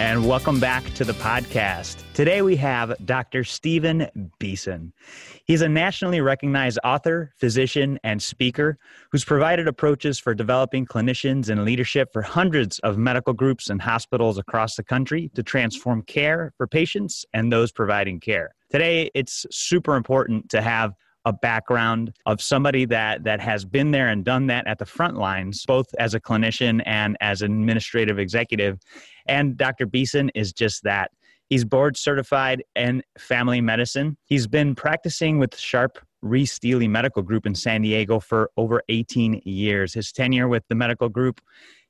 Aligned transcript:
And 0.00 0.26
welcome 0.26 0.58
back 0.58 0.82
to 0.94 1.04
the 1.04 1.12
podcast. 1.12 2.02
Today 2.14 2.40
we 2.40 2.56
have 2.56 2.96
Dr. 3.04 3.44
Stephen 3.44 4.08
Beeson. 4.38 4.94
He's 5.44 5.60
a 5.60 5.68
nationally 5.68 6.22
recognized 6.22 6.78
author, 6.82 7.34
physician, 7.36 7.98
and 8.02 8.22
speaker 8.22 8.78
who's 9.12 9.26
provided 9.26 9.68
approaches 9.68 10.18
for 10.18 10.34
developing 10.34 10.86
clinicians 10.86 11.50
and 11.50 11.66
leadership 11.66 12.14
for 12.14 12.22
hundreds 12.22 12.78
of 12.78 12.96
medical 12.96 13.34
groups 13.34 13.68
and 13.68 13.82
hospitals 13.82 14.38
across 14.38 14.74
the 14.74 14.82
country 14.82 15.30
to 15.34 15.42
transform 15.42 16.00
care 16.04 16.54
for 16.56 16.66
patients 16.66 17.26
and 17.34 17.52
those 17.52 17.70
providing 17.70 18.20
care. 18.20 18.54
Today, 18.70 19.10
it's 19.14 19.44
super 19.50 19.96
important 19.96 20.48
to 20.48 20.62
have 20.62 20.94
a 21.24 21.32
background 21.32 22.12
of 22.26 22.40
somebody 22.40 22.84
that 22.86 23.24
that 23.24 23.40
has 23.40 23.64
been 23.64 23.90
there 23.90 24.08
and 24.08 24.24
done 24.24 24.46
that 24.46 24.66
at 24.66 24.78
the 24.78 24.86
front 24.86 25.16
lines 25.16 25.64
both 25.66 25.86
as 25.98 26.14
a 26.14 26.20
clinician 26.20 26.82
and 26.86 27.16
as 27.20 27.42
an 27.42 27.52
administrative 27.52 28.18
executive 28.18 28.78
and 29.26 29.56
dr 29.56 29.86
beeson 29.86 30.30
is 30.34 30.52
just 30.52 30.82
that 30.82 31.10
He's 31.50 31.64
board 31.64 31.96
certified 31.96 32.62
in 32.76 33.02
family 33.18 33.60
medicine. 33.60 34.16
He's 34.24 34.46
been 34.46 34.76
practicing 34.76 35.40
with 35.40 35.58
Sharp 35.58 35.98
Rees-Stealy 36.22 36.86
Medical 36.86 37.22
Group 37.22 37.44
in 37.44 37.56
San 37.56 37.82
Diego 37.82 38.20
for 38.20 38.52
over 38.56 38.84
18 38.88 39.42
years. 39.44 39.92
His 39.92 40.12
tenure 40.12 40.46
with 40.46 40.62
the 40.68 40.76
medical 40.76 41.08
group, 41.08 41.40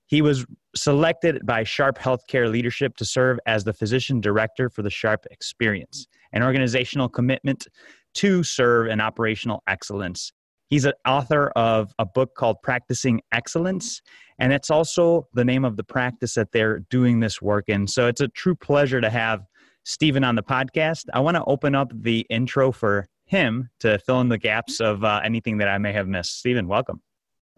he 0.07 0.23
was 0.23 0.47
selected 0.75 1.45
by 1.45 1.63
Sharp 1.63 1.99
Healthcare 1.99 2.51
Leadership 2.51 2.97
to 2.97 3.05
serve 3.05 3.39
as 3.45 3.63
the 3.63 3.75
physician 3.75 4.19
director 4.19 4.71
for 4.71 4.81
the 4.81 4.89
Sharp 4.89 5.27
Experience, 5.31 6.07
an 6.33 6.43
organizational 6.43 7.11
commitment 7.11 7.67
to 8.15 8.43
serve 8.43 8.89
in 8.89 9.01
operational 9.01 9.63
excellence. 9.67 10.33
He's 10.69 10.85
an 10.85 10.93
author 11.07 11.51
of 11.57 11.93
a 11.99 12.07
book 12.07 12.35
called 12.37 12.63
Practicing 12.63 13.21
Excellence, 13.33 14.03
and 14.39 14.53
it's 14.53 14.71
also 14.71 15.27
the 15.35 15.45
name 15.45 15.65
of 15.65 15.77
the 15.77 15.85
practice 15.85 16.35
that 16.35 16.53
they're 16.53 16.81
doing 16.91 17.21
this 17.21 17.43
work 17.43 17.69
in. 17.69 17.87
So 17.87 18.07
it's 18.07 18.21
a 18.21 18.29
true 18.29 18.55
pleasure 18.55 19.01
to 19.01 19.11
have 19.11 19.43
Stephen 19.85 20.23
on 20.23 20.37
the 20.37 20.43
podcast. 20.43 21.07
I 21.13 21.21
want 21.21 21.37
to 21.37 21.45
open 21.45 21.75
up 21.75 21.93
the 21.95 22.27
intro 22.31 22.71
for 22.71 23.09
him 23.25 23.69
to 23.81 23.99
fill 23.99 24.21
in 24.21 24.29
the 24.29 24.39
gaps 24.39 24.81
of 24.81 25.05
uh, 25.05 25.21
anything 25.25 25.59
that 25.59 25.69
I 25.69 25.79
may 25.79 25.93
have 25.93 26.09
missed. 26.09 26.39
Stephen, 26.39 26.69
welcome. 26.69 27.01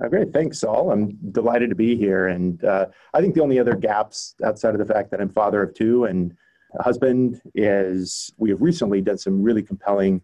Oh, 0.02 0.08
great. 0.08 0.32
Thanks, 0.32 0.60
Saul. 0.60 0.90
I'm 0.90 1.16
delighted 1.32 1.70
to 1.70 1.76
be 1.76 1.96
here. 1.96 2.28
And 2.28 2.64
uh, 2.64 2.86
I 3.14 3.20
think 3.20 3.34
the 3.34 3.42
only 3.42 3.58
other 3.58 3.74
gaps 3.74 4.34
outside 4.44 4.74
of 4.74 4.86
the 4.86 4.92
fact 4.92 5.10
that 5.10 5.20
I'm 5.20 5.28
father 5.28 5.62
of 5.62 5.74
two 5.74 6.04
and 6.04 6.34
husband 6.80 7.40
is 7.54 8.32
we 8.38 8.50
have 8.50 8.62
recently 8.62 9.00
done 9.00 9.18
some 9.18 9.42
really 9.42 9.62
compelling 9.62 10.22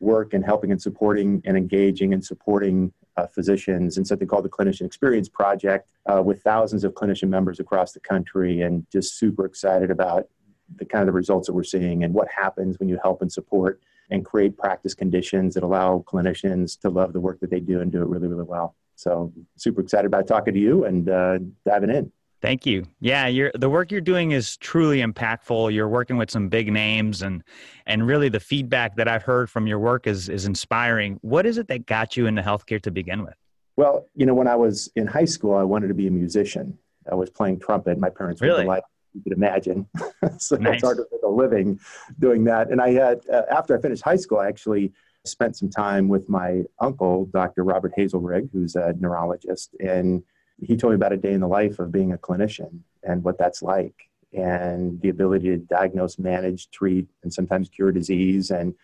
work 0.00 0.34
in 0.34 0.42
helping 0.42 0.70
and 0.70 0.80
supporting 0.80 1.42
and 1.44 1.56
engaging 1.56 2.12
and 2.12 2.24
supporting 2.24 2.92
uh, 3.16 3.26
physicians 3.26 3.98
in 3.98 4.04
something 4.04 4.28
called 4.28 4.44
the 4.44 4.48
Clinician 4.48 4.86
Experience 4.86 5.28
Project 5.28 5.90
uh, 6.06 6.22
with 6.22 6.42
thousands 6.42 6.84
of 6.84 6.94
clinician 6.94 7.28
members 7.28 7.58
across 7.58 7.92
the 7.92 8.00
country 8.00 8.60
and 8.62 8.86
just 8.92 9.18
super 9.18 9.44
excited 9.44 9.90
about 9.90 10.28
the 10.76 10.84
kind 10.84 11.02
of 11.02 11.06
the 11.06 11.12
results 11.12 11.46
that 11.46 11.54
we're 11.54 11.64
seeing 11.64 12.04
and 12.04 12.14
what 12.14 12.28
happens 12.28 12.78
when 12.78 12.88
you 12.88 12.98
help 13.02 13.22
and 13.22 13.32
support 13.32 13.80
and 14.10 14.24
create 14.24 14.56
practice 14.56 14.94
conditions 14.94 15.54
that 15.54 15.62
allow 15.62 16.04
clinicians 16.06 16.78
to 16.80 16.88
love 16.88 17.12
the 17.12 17.20
work 17.20 17.40
that 17.40 17.50
they 17.50 17.60
do 17.60 17.80
and 17.80 17.92
do 17.92 18.00
it 18.00 18.08
really, 18.08 18.28
really 18.28 18.44
well. 18.44 18.74
So 18.94 19.32
super 19.56 19.80
excited 19.80 20.06
about 20.06 20.26
talking 20.26 20.54
to 20.54 20.60
you 20.60 20.84
and 20.84 21.08
uh, 21.08 21.38
diving 21.64 21.90
in. 21.90 22.12
Thank 22.40 22.66
you. 22.66 22.84
Yeah, 23.00 23.26
you're, 23.26 23.50
the 23.54 23.68
work 23.68 23.90
you're 23.90 24.00
doing 24.00 24.30
is 24.30 24.56
truly 24.58 25.00
impactful. 25.00 25.72
You're 25.72 25.88
working 25.88 26.16
with 26.16 26.30
some 26.30 26.48
big 26.48 26.72
names, 26.72 27.22
and 27.22 27.42
and 27.86 28.06
really 28.06 28.28
the 28.28 28.40
feedback 28.40 28.94
that 28.96 29.08
I've 29.08 29.24
heard 29.24 29.50
from 29.50 29.66
your 29.66 29.80
work 29.80 30.06
is 30.06 30.28
is 30.28 30.46
inspiring. 30.46 31.18
What 31.22 31.46
is 31.46 31.58
it 31.58 31.66
that 31.68 31.86
got 31.86 32.16
you 32.16 32.26
into 32.26 32.42
healthcare 32.42 32.80
to 32.82 32.90
begin 32.90 33.24
with? 33.24 33.34
Well, 33.76 34.06
you 34.14 34.26
know, 34.26 34.34
when 34.34 34.46
I 34.46 34.56
was 34.56 34.90
in 34.94 35.06
high 35.06 35.24
school, 35.24 35.54
I 35.54 35.64
wanted 35.64 35.88
to 35.88 35.94
be 35.94 36.06
a 36.06 36.10
musician. 36.10 36.78
I 37.10 37.14
was 37.14 37.30
playing 37.30 37.60
trumpet. 37.60 37.98
My 37.98 38.10
parents 38.10 38.40
really? 38.40 38.58
were 38.58 38.62
delighted 38.62 38.84
you 39.14 39.22
could 39.22 39.32
imagine. 39.32 39.86
so 40.38 40.56
nice. 40.56 40.74
it's 40.74 40.82
hard 40.82 40.98
to 40.98 41.06
make 41.10 41.22
a 41.24 41.28
living 41.28 41.78
doing 42.18 42.44
that. 42.44 42.70
And 42.70 42.80
I 42.80 42.90
had, 42.90 43.20
uh, 43.32 43.42
after 43.50 43.76
I 43.76 43.80
finished 43.80 44.02
high 44.02 44.16
school, 44.16 44.38
I 44.38 44.48
actually 44.48 44.92
spent 45.24 45.56
some 45.56 45.70
time 45.70 46.08
with 46.08 46.28
my 46.28 46.62
uncle, 46.80 47.26
Dr. 47.26 47.64
Robert 47.64 47.92
Hazelrig, 47.96 48.48
who's 48.52 48.76
a 48.76 48.94
neurologist. 48.98 49.74
And 49.80 50.22
he 50.60 50.76
told 50.76 50.92
me 50.92 50.96
about 50.96 51.12
a 51.12 51.16
day 51.16 51.32
in 51.32 51.40
the 51.40 51.48
life 51.48 51.78
of 51.78 51.92
being 51.92 52.12
a 52.12 52.18
clinician 52.18 52.80
and 53.02 53.22
what 53.22 53.38
that's 53.38 53.62
like 53.62 54.08
and 54.32 55.00
the 55.00 55.08
ability 55.08 55.48
to 55.48 55.56
diagnose, 55.56 56.18
manage, 56.18 56.70
treat, 56.70 57.08
and 57.22 57.32
sometimes 57.32 57.68
cure 57.68 57.92
disease 57.92 58.50
and 58.50 58.74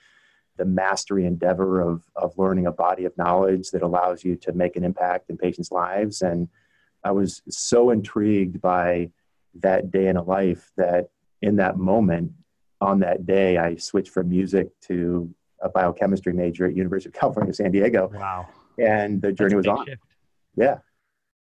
the 0.56 0.64
mastery 0.64 1.26
endeavor 1.26 1.80
of, 1.80 2.02
of 2.16 2.36
learning 2.38 2.66
a 2.66 2.72
body 2.72 3.04
of 3.04 3.16
knowledge 3.18 3.70
that 3.70 3.82
allows 3.82 4.24
you 4.24 4.36
to 4.36 4.52
make 4.52 4.76
an 4.76 4.84
impact 4.84 5.28
in 5.28 5.36
patients' 5.36 5.72
lives. 5.72 6.22
And 6.22 6.48
I 7.02 7.10
was 7.10 7.42
so 7.50 7.90
intrigued 7.90 8.60
by 8.60 9.10
that 9.60 9.90
day 9.90 10.06
in 10.06 10.16
a 10.16 10.22
life 10.22 10.70
that 10.76 11.08
in 11.42 11.56
that 11.56 11.76
moment 11.76 12.32
on 12.80 13.00
that 13.00 13.24
day 13.26 13.56
i 13.58 13.76
switched 13.76 14.10
from 14.10 14.28
music 14.28 14.68
to 14.80 15.32
a 15.62 15.68
biochemistry 15.68 16.32
major 16.32 16.66
at 16.66 16.74
university 16.74 17.08
of 17.08 17.14
california 17.14 17.52
san 17.52 17.70
diego 17.70 18.10
wow 18.14 18.46
and 18.78 19.22
the 19.22 19.32
journey 19.32 19.54
was 19.54 19.66
on 19.66 19.86
shift. 19.86 20.02
yeah 20.56 20.78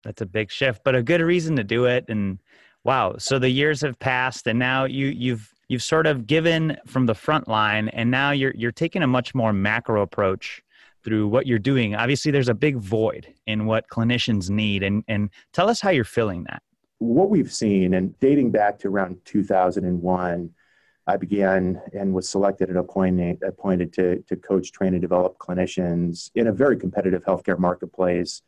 that's 0.03 0.21
a 0.21 0.25
big 0.25 0.51
shift 0.51 0.81
but 0.83 0.95
a 0.95 1.03
good 1.03 1.21
reason 1.21 1.55
to 1.55 1.63
do 1.63 1.85
it 1.85 2.05
and 2.07 2.39
wow 2.83 3.15
so 3.17 3.39
the 3.39 3.49
years 3.49 3.81
have 3.81 3.97
passed 3.99 4.47
and 4.47 4.57
now 4.59 4.85
you 4.85 5.07
you've 5.07 5.53
you've 5.67 5.83
sort 5.83 6.07
of 6.07 6.27
given 6.27 6.77
from 6.85 7.05
the 7.05 7.15
front 7.15 7.47
line 7.47 7.89
and 7.89 8.09
now 8.09 8.31
you're 8.31 8.53
you're 8.55 8.71
taking 8.71 9.03
a 9.03 9.07
much 9.07 9.33
more 9.33 9.53
macro 9.53 10.01
approach 10.01 10.61
through 11.03 11.27
what 11.27 11.47
you're 11.47 11.59
doing. 11.59 11.95
Obviously 11.95 12.31
there's 12.31 12.49
a 12.49 12.53
big 12.53 12.77
void 12.77 13.33
in 13.47 13.65
what 13.65 13.87
clinicians 13.89 14.49
need 14.49 14.83
and 14.83 15.03
and 15.07 15.29
tell 15.53 15.69
us 15.69 15.79
how 15.79 15.89
you're 15.89 16.03
filling 16.03 16.43
that. 16.45 16.61
What 16.97 17.29
we've 17.29 17.51
seen, 17.51 17.93
and 17.93 18.17
dating 18.19 18.51
back 18.51 18.77
to 18.79 18.89
around 18.89 19.19
2001, 19.23 20.49
I 21.07 21.17
began 21.17 21.81
and 21.93 22.13
was 22.13 22.27
selected 22.27 22.67
and 22.67 22.77
appointed, 22.77 23.41
appointed 23.41 23.93
to, 23.93 24.21
to 24.27 24.35
coach, 24.35 24.73
train, 24.73 24.93
and 24.93 25.01
develop 25.01 25.37
clinicians 25.37 26.29
in 26.35 26.47
a 26.47 26.51
very 26.51 26.77
competitive 26.77 27.23
healthcare 27.23 27.57
marketplace 27.57 28.41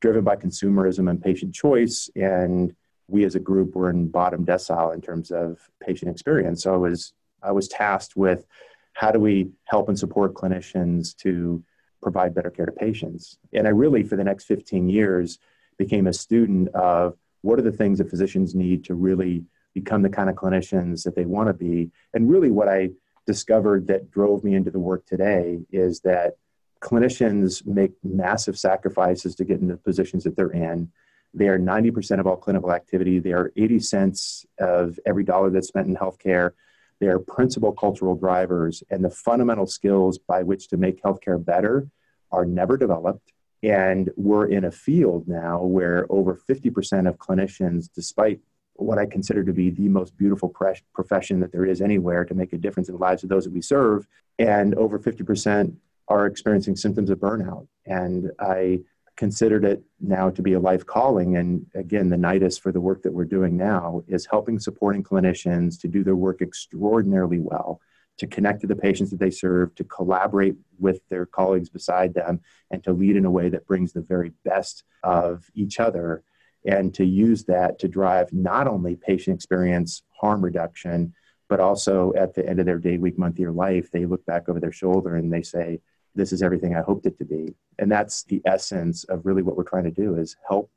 driven 0.00 0.24
by 0.24 0.36
consumerism 0.36 1.10
and 1.10 1.22
patient 1.22 1.54
choice. 1.54 2.10
And 2.16 2.74
we 3.08 3.24
as 3.24 3.34
a 3.34 3.40
group 3.40 3.74
were 3.74 3.90
in 3.90 4.08
bottom 4.08 4.44
decile 4.46 4.94
in 4.94 5.00
terms 5.00 5.30
of 5.30 5.58
patient 5.80 6.10
experience. 6.10 6.62
So 6.62 6.74
I 6.74 6.76
was, 6.76 7.12
I 7.42 7.52
was 7.52 7.68
tasked 7.68 8.16
with 8.16 8.46
how 8.94 9.10
do 9.10 9.18
we 9.18 9.50
help 9.64 9.88
and 9.88 9.98
support 9.98 10.34
clinicians 10.34 11.16
to 11.18 11.62
provide 12.02 12.34
better 12.34 12.50
care 12.50 12.66
to 12.66 12.72
patients. 12.72 13.38
And 13.52 13.66
I 13.66 13.70
really, 13.70 14.02
for 14.02 14.16
the 14.16 14.24
next 14.24 14.44
15 14.44 14.88
years, 14.88 15.38
became 15.76 16.06
a 16.06 16.12
student 16.12 16.68
of 16.74 17.16
what 17.42 17.58
are 17.58 17.62
the 17.62 17.72
things 17.72 17.98
that 17.98 18.10
physicians 18.10 18.54
need 18.54 18.84
to 18.84 18.94
really 18.94 19.44
become 19.74 20.02
the 20.02 20.08
kind 20.08 20.28
of 20.28 20.36
clinicians 20.36 21.04
that 21.04 21.14
they 21.14 21.24
want 21.24 21.48
to 21.48 21.54
be 21.54 21.90
and 22.12 22.30
really 22.30 22.50
what 22.50 22.68
i 22.68 22.90
discovered 23.26 23.86
that 23.86 24.10
drove 24.10 24.42
me 24.42 24.54
into 24.54 24.70
the 24.70 24.78
work 24.78 25.06
today 25.06 25.58
is 25.70 26.00
that 26.00 26.34
clinicians 26.80 27.66
make 27.66 27.92
massive 28.02 28.58
sacrifices 28.58 29.34
to 29.36 29.44
get 29.44 29.60
into 29.60 29.74
the 29.74 29.80
positions 29.80 30.24
that 30.24 30.36
they're 30.36 30.50
in. 30.50 30.90
They 31.32 31.48
are 31.48 31.58
90% 31.58 32.18
of 32.18 32.26
all 32.26 32.36
clinical 32.36 32.72
activity. 32.72 33.18
They 33.18 33.32
are 33.32 33.52
80 33.56 33.80
cents 33.80 34.46
of 34.58 34.98
every 35.06 35.24
dollar 35.24 35.50
that's 35.50 35.68
spent 35.68 35.86
in 35.86 35.96
healthcare. 35.96 36.52
They 36.98 37.06
are 37.06 37.18
principal 37.18 37.72
cultural 37.72 38.14
drivers 38.16 38.82
and 38.90 39.04
the 39.04 39.10
fundamental 39.10 39.66
skills 39.66 40.18
by 40.18 40.42
which 40.42 40.68
to 40.68 40.76
make 40.76 41.02
healthcare 41.02 41.42
better 41.42 41.88
are 42.32 42.44
never 42.44 42.76
developed. 42.76 43.32
And 43.62 44.10
we're 44.16 44.46
in 44.46 44.64
a 44.64 44.70
field 44.70 45.28
now 45.28 45.62
where 45.62 46.06
over 46.08 46.34
50% 46.34 47.08
of 47.08 47.18
clinicians, 47.18 47.88
despite 47.94 48.40
what 48.74 48.98
I 48.98 49.06
consider 49.06 49.44
to 49.44 49.52
be 49.52 49.70
the 49.70 49.88
most 49.88 50.16
beautiful 50.16 50.48
profession 50.94 51.40
that 51.40 51.52
there 51.52 51.66
is 51.66 51.82
anywhere 51.82 52.24
to 52.24 52.34
make 52.34 52.52
a 52.52 52.58
difference 52.58 52.88
in 52.88 52.94
the 52.94 53.00
lives 53.00 53.22
of 53.22 53.28
those 53.28 53.44
that 53.44 53.52
we 53.52 53.60
serve, 53.60 54.06
and 54.38 54.74
over 54.74 54.98
50% 54.98 55.74
are 56.10 56.26
experiencing 56.26 56.76
symptoms 56.76 57.08
of 57.08 57.18
burnout. 57.18 57.66
And 57.86 58.30
I 58.38 58.80
considered 59.16 59.64
it 59.64 59.82
now 60.00 60.30
to 60.30 60.42
be 60.42 60.54
a 60.54 60.60
life 60.60 60.84
calling. 60.84 61.36
And 61.36 61.66
again, 61.74 62.08
the 62.08 62.16
nidus 62.16 62.60
for 62.60 62.72
the 62.72 62.80
work 62.80 63.02
that 63.02 63.12
we're 63.12 63.24
doing 63.24 63.56
now 63.56 64.02
is 64.08 64.26
helping 64.26 64.58
supporting 64.58 65.02
clinicians 65.02 65.80
to 65.80 65.88
do 65.88 66.02
their 66.02 66.16
work 66.16 66.42
extraordinarily 66.42 67.38
well 67.38 67.80
to 68.18 68.26
connect 68.26 68.60
to 68.60 68.66
the 68.66 68.76
patients 68.76 69.10
that 69.10 69.20
they 69.20 69.30
serve, 69.30 69.74
to 69.74 69.84
collaborate 69.84 70.54
with 70.78 71.00
their 71.08 71.24
colleagues 71.24 71.70
beside 71.70 72.12
them, 72.12 72.40
and 72.70 72.84
to 72.84 72.92
lead 72.92 73.16
in 73.16 73.24
a 73.24 73.30
way 73.30 73.48
that 73.48 73.66
brings 73.66 73.92
the 73.92 74.02
very 74.02 74.32
best 74.44 74.84
of 75.02 75.44
each 75.54 75.80
other, 75.80 76.22
and 76.66 76.92
to 76.92 77.04
use 77.04 77.44
that 77.44 77.78
to 77.78 77.88
drive 77.88 78.30
not 78.32 78.66
only 78.66 78.94
patient 78.94 79.34
experience 79.36 80.02
harm 80.20 80.44
reduction, 80.44 81.14
but 81.48 81.60
also 81.60 82.12
at 82.14 82.34
the 82.34 82.46
end 82.46 82.60
of 82.60 82.66
their 82.66 82.78
day, 82.78 82.98
week, 82.98 83.18
month, 83.18 83.38
year 83.38 83.52
life, 83.52 83.90
they 83.90 84.04
look 84.04 84.24
back 84.26 84.48
over 84.48 84.60
their 84.60 84.72
shoulder 84.72 85.16
and 85.16 85.32
they 85.32 85.42
say, 85.42 85.80
This 86.20 86.34
is 86.34 86.42
everything 86.42 86.76
I 86.76 86.82
hoped 86.82 87.06
it 87.06 87.16
to 87.18 87.24
be. 87.24 87.54
And 87.78 87.90
that's 87.90 88.24
the 88.24 88.42
essence 88.44 89.04
of 89.04 89.24
really 89.24 89.40
what 89.40 89.56
we're 89.56 89.64
trying 89.64 89.84
to 89.84 89.90
do 89.90 90.16
is 90.16 90.36
help 90.46 90.70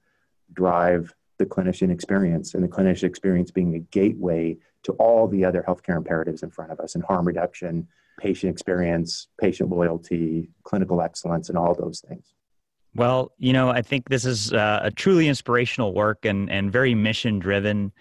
drive 0.53 1.13
the 1.37 1.45
clinician 1.45 1.91
experience, 1.91 2.53
and 2.53 2.63
the 2.63 2.67
clinician 2.69 3.03
experience 3.03 3.51
being 3.51 3.75
a 3.75 3.79
gateway 3.79 4.55
to 4.83 4.93
all 4.93 5.27
the 5.27 5.43
other 5.43 5.61
healthcare 5.67 5.97
imperatives 5.97 6.43
in 6.43 6.49
front 6.49 6.71
of 6.71 6.79
us 6.79 6.95
and 6.95 7.03
harm 7.03 7.27
reduction, 7.27 7.85
patient 8.17 8.51
experience, 8.53 9.27
patient 9.37 9.69
loyalty, 9.69 10.49
clinical 10.63 11.01
excellence, 11.01 11.49
and 11.49 11.57
all 11.57 11.75
those 11.75 11.99
things. 12.07 12.33
Well, 12.95 13.33
you 13.37 13.51
know, 13.51 13.69
I 13.69 13.81
think 13.81 14.07
this 14.07 14.23
is 14.23 14.53
uh, 14.53 14.79
a 14.81 14.91
truly 14.91 15.27
inspirational 15.27 15.93
work 15.93 16.23
and, 16.23 16.49
and 16.49 16.71
very 16.71 16.95
mission 16.95 17.39
driven. 17.39 17.91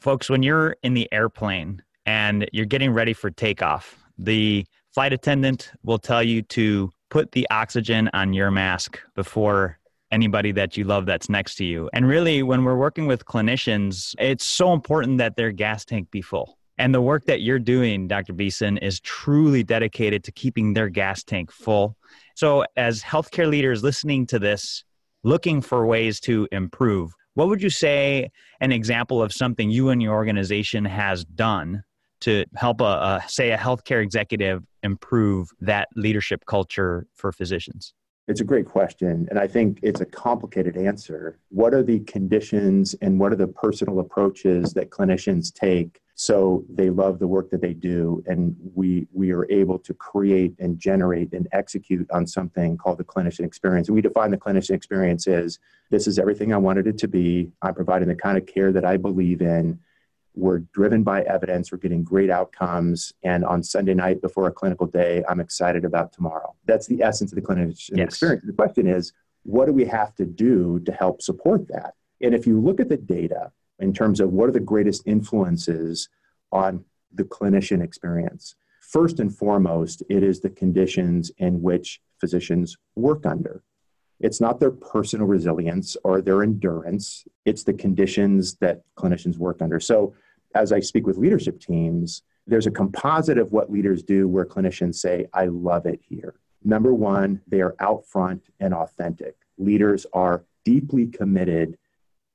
Folks, 0.00 0.28
when 0.28 0.42
you're 0.42 0.76
in 0.82 0.92
the 0.92 1.10
airplane 1.12 1.82
and 2.04 2.46
you're 2.52 2.66
getting 2.66 2.92
ready 2.92 3.14
for 3.14 3.30
takeoff, 3.30 3.96
the 4.18 4.66
flight 5.00 5.14
attendant 5.14 5.72
will 5.82 5.98
tell 5.98 6.22
you 6.22 6.42
to 6.42 6.92
put 7.08 7.32
the 7.32 7.46
oxygen 7.50 8.10
on 8.12 8.34
your 8.34 8.50
mask 8.50 9.00
before 9.14 9.78
anybody 10.12 10.52
that 10.52 10.76
you 10.76 10.84
love 10.84 11.06
that's 11.06 11.30
next 11.30 11.54
to 11.54 11.64
you. 11.64 11.88
And 11.94 12.06
really, 12.06 12.42
when 12.42 12.64
we're 12.64 12.76
working 12.76 13.06
with 13.06 13.24
clinicians, 13.24 14.14
it's 14.18 14.44
so 14.44 14.74
important 14.74 15.16
that 15.16 15.36
their 15.36 15.52
gas 15.52 15.86
tank 15.86 16.10
be 16.10 16.20
full. 16.20 16.58
And 16.76 16.94
the 16.94 17.00
work 17.00 17.24
that 17.24 17.40
you're 17.40 17.58
doing, 17.58 18.08
Dr. 18.08 18.34
Beeson, 18.34 18.76
is 18.76 19.00
truly 19.00 19.62
dedicated 19.62 20.22
to 20.24 20.32
keeping 20.32 20.74
their 20.74 20.90
gas 20.90 21.24
tank 21.24 21.50
full. 21.50 21.96
So, 22.34 22.66
as 22.76 23.02
healthcare 23.02 23.48
leaders 23.48 23.82
listening 23.82 24.26
to 24.26 24.38
this, 24.38 24.84
looking 25.24 25.62
for 25.62 25.86
ways 25.86 26.20
to 26.28 26.46
improve, 26.52 27.14
what 27.32 27.48
would 27.48 27.62
you 27.62 27.70
say 27.70 28.30
an 28.60 28.70
example 28.70 29.22
of 29.22 29.32
something 29.32 29.70
you 29.70 29.88
and 29.88 30.02
your 30.02 30.12
organization 30.12 30.84
has 30.84 31.24
done 31.24 31.84
to 32.20 32.44
help 32.56 32.80
a, 32.80 32.84
a 32.84 33.24
say 33.28 33.50
a 33.50 33.58
healthcare 33.58 34.02
executive 34.02 34.64
improve 34.82 35.50
that 35.60 35.88
leadership 35.96 36.44
culture 36.46 37.06
for 37.14 37.32
physicians? 37.32 37.94
It's 38.28 38.40
a 38.40 38.44
great 38.44 38.66
question. 38.66 39.26
And 39.30 39.38
I 39.38 39.48
think 39.48 39.80
it's 39.82 40.00
a 40.00 40.06
complicated 40.06 40.76
answer. 40.76 41.38
What 41.48 41.74
are 41.74 41.82
the 41.82 42.00
conditions 42.00 42.94
and 43.02 43.18
what 43.18 43.32
are 43.32 43.36
the 43.36 43.48
personal 43.48 43.98
approaches 43.98 44.72
that 44.74 44.90
clinicians 44.90 45.52
take 45.52 46.00
so 46.20 46.62
they 46.68 46.90
love 46.90 47.18
the 47.18 47.26
work 47.26 47.48
that 47.48 47.62
they 47.62 47.72
do 47.72 48.22
and 48.26 48.54
we 48.74 49.06
we 49.10 49.32
are 49.32 49.50
able 49.50 49.78
to 49.78 49.94
create 49.94 50.54
and 50.58 50.78
generate 50.78 51.32
and 51.32 51.48
execute 51.52 52.06
on 52.10 52.26
something 52.26 52.76
called 52.76 52.98
the 52.98 53.04
clinician 53.04 53.40
experience 53.40 53.88
we 53.88 54.02
define 54.02 54.30
the 54.30 54.36
clinician 54.36 54.72
experience 54.72 55.26
as 55.26 55.58
this 55.90 56.06
is 56.06 56.18
everything 56.18 56.52
i 56.52 56.58
wanted 56.58 56.86
it 56.86 56.98
to 56.98 57.08
be 57.08 57.50
i'm 57.62 57.74
providing 57.74 58.06
the 58.06 58.14
kind 58.14 58.36
of 58.36 58.44
care 58.44 58.70
that 58.70 58.84
i 58.84 58.98
believe 58.98 59.40
in 59.40 59.78
we're 60.34 60.58
driven 60.72 61.02
by 61.02 61.22
evidence 61.22 61.72
we're 61.72 61.78
getting 61.78 62.02
great 62.02 62.30
outcomes 62.30 63.12
and 63.24 63.44
on 63.44 63.62
sunday 63.62 63.94
night 63.94 64.20
before 64.20 64.46
a 64.46 64.52
clinical 64.52 64.86
day 64.86 65.22
i'm 65.28 65.40
excited 65.40 65.84
about 65.84 66.12
tomorrow 66.12 66.54
that's 66.66 66.86
the 66.86 67.02
essence 67.02 67.32
of 67.32 67.36
the 67.36 67.42
clinician 67.42 67.96
yes. 67.96 68.08
experience 68.08 68.44
the 68.44 68.52
question 68.52 68.86
is 68.86 69.12
what 69.42 69.66
do 69.66 69.72
we 69.72 69.84
have 69.84 70.14
to 70.14 70.24
do 70.24 70.80
to 70.80 70.92
help 70.92 71.20
support 71.20 71.66
that 71.68 71.94
and 72.20 72.34
if 72.34 72.46
you 72.46 72.60
look 72.60 72.80
at 72.80 72.88
the 72.88 72.96
data 72.96 73.50
in 73.80 73.92
terms 73.92 74.20
of 74.20 74.30
what 74.30 74.48
are 74.48 74.52
the 74.52 74.60
greatest 74.60 75.02
influences 75.06 76.08
on 76.52 76.84
the 77.12 77.24
clinician 77.24 77.82
experience. 77.82 78.54
First 78.80 79.20
and 79.20 79.34
foremost, 79.34 80.02
it 80.08 80.22
is 80.22 80.40
the 80.40 80.50
conditions 80.50 81.30
in 81.38 81.62
which 81.62 82.00
physicians 82.20 82.76
work 82.96 83.24
under. 83.26 83.62
It's 84.20 84.40
not 84.40 84.60
their 84.60 84.70
personal 84.70 85.26
resilience 85.26 85.96
or 86.04 86.20
their 86.20 86.42
endurance, 86.42 87.24
it's 87.44 87.64
the 87.64 87.72
conditions 87.72 88.54
that 88.56 88.82
clinicians 88.96 89.38
work 89.38 89.62
under. 89.62 89.80
So, 89.80 90.14
as 90.54 90.72
I 90.72 90.80
speak 90.80 91.06
with 91.06 91.16
leadership 91.16 91.60
teams, 91.60 92.22
there's 92.46 92.66
a 92.66 92.72
composite 92.72 93.38
of 93.38 93.52
what 93.52 93.70
leaders 93.70 94.02
do 94.02 94.26
where 94.26 94.44
clinicians 94.44 94.96
say, 94.96 95.26
I 95.32 95.46
love 95.46 95.86
it 95.86 96.00
here. 96.02 96.34
Number 96.64 96.92
one, 96.92 97.40
they 97.46 97.60
are 97.60 97.76
out 97.78 98.04
front 98.06 98.42
and 98.58 98.74
authentic. 98.74 99.36
Leaders 99.58 100.06
are 100.12 100.44
deeply 100.64 101.06
committed 101.06 101.78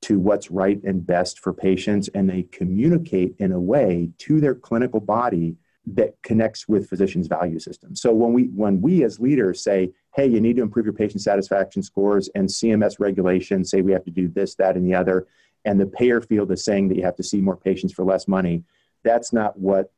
to 0.03 0.19
what's 0.19 0.49
right 0.49 0.81
and 0.83 1.05
best 1.05 1.39
for 1.39 1.53
patients, 1.53 2.07
and 2.13 2.29
they 2.29 2.43
communicate 2.43 3.35
in 3.39 3.51
a 3.51 3.59
way 3.59 4.11
to 4.19 4.39
their 4.39 4.55
clinical 4.55 4.99
body 4.99 5.57
that 5.87 6.15
connects 6.23 6.67
with 6.67 6.89
physicians' 6.89 7.27
value 7.27 7.59
system. 7.59 7.95
So 7.95 8.13
when 8.13 8.33
we 8.33 8.45
when 8.45 8.81
we 8.81 9.03
as 9.03 9.19
leaders 9.19 9.61
say, 9.61 9.91
"Hey, 10.15 10.27
you 10.27 10.41
need 10.41 10.55
to 10.57 10.61
improve 10.61 10.85
your 10.85 10.93
patient 10.93 11.21
satisfaction 11.21 11.83
scores," 11.83 12.29
and 12.35 12.49
CMS 12.49 12.99
regulations 12.99 13.69
say 13.69 13.81
we 13.81 13.91
have 13.91 14.05
to 14.05 14.11
do 14.11 14.27
this, 14.27 14.55
that, 14.55 14.75
and 14.75 14.85
the 14.85 14.95
other, 14.95 15.27
and 15.63 15.79
the 15.79 15.85
payer 15.85 16.21
field 16.21 16.51
is 16.51 16.63
saying 16.63 16.87
that 16.87 16.97
you 16.97 17.03
have 17.03 17.15
to 17.17 17.23
see 17.23 17.41
more 17.41 17.57
patients 17.57 17.93
for 17.93 18.03
less 18.03 18.27
money, 18.27 18.63
that's 19.03 19.31
not 19.31 19.57
what 19.59 19.91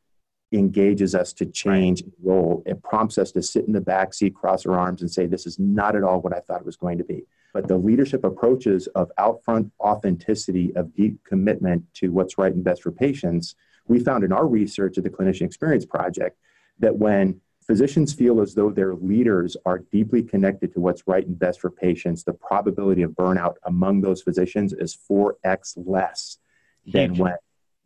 engages 0.52 1.14
us 1.14 1.34
to 1.34 1.46
change 1.46 2.04
role. 2.24 2.64
It 2.66 2.82
prompts 2.82 3.18
us 3.18 3.32
to 3.34 3.42
sit 3.42 3.66
in 3.66 3.74
the 3.74 3.82
back 3.82 4.14
seat, 4.14 4.34
cross 4.34 4.66
our 4.66 4.78
arms, 4.78 5.02
and 5.02 5.12
say, 5.12 5.26
"This 5.26 5.46
is 5.46 5.60
not 5.60 5.96
at 5.96 6.04
all 6.04 6.22
what 6.22 6.36
I 6.36 6.40
thought 6.40 6.62
it 6.62 6.66
was 6.66 6.78
going 6.78 6.98
to 6.98 7.04
be." 7.04 7.26
but 7.58 7.68
the 7.68 7.76
leadership 7.76 8.24
approaches 8.24 8.86
of 8.94 9.12
outfront 9.18 9.72
authenticity, 9.80 10.72
of 10.76 10.94
deep 10.94 11.18
commitment 11.24 11.84
to 11.96 12.10
what's 12.10 12.38
right 12.38 12.54
and 12.54 12.64
best 12.64 12.84
for 12.84 12.92
patients, 12.92 13.56
we 13.88 14.00
found 14.00 14.24
in 14.24 14.32
our 14.32 14.48
research 14.48 14.98
at 14.98 15.04
the 15.04 15.10
Clinician 15.10 15.44
Experience 15.44 15.86
Project 15.86 16.38
that 16.80 16.96
when 16.96 17.40
physicians 17.66 18.14
feel 18.14 18.42
as 18.42 18.54
though 18.54 18.70
their 18.70 18.96
leaders 18.96 19.58
are 19.66 19.80
deeply 19.92 20.24
connected 20.24 20.74
to 20.74 20.80
what's 20.80 21.04
right 21.06 21.26
and 21.26 21.38
best 21.38 21.60
for 21.60 21.70
patients, 21.70 22.24
the 22.24 22.34
probability 22.34 23.02
of 23.02 23.12
burnout 23.12 23.56
among 23.64 24.02
those 24.02 24.22
physicians 24.22 24.74
is 24.74 24.98
4x 25.10 25.74
less 25.76 26.38
than 26.86 27.16
when 27.16 27.36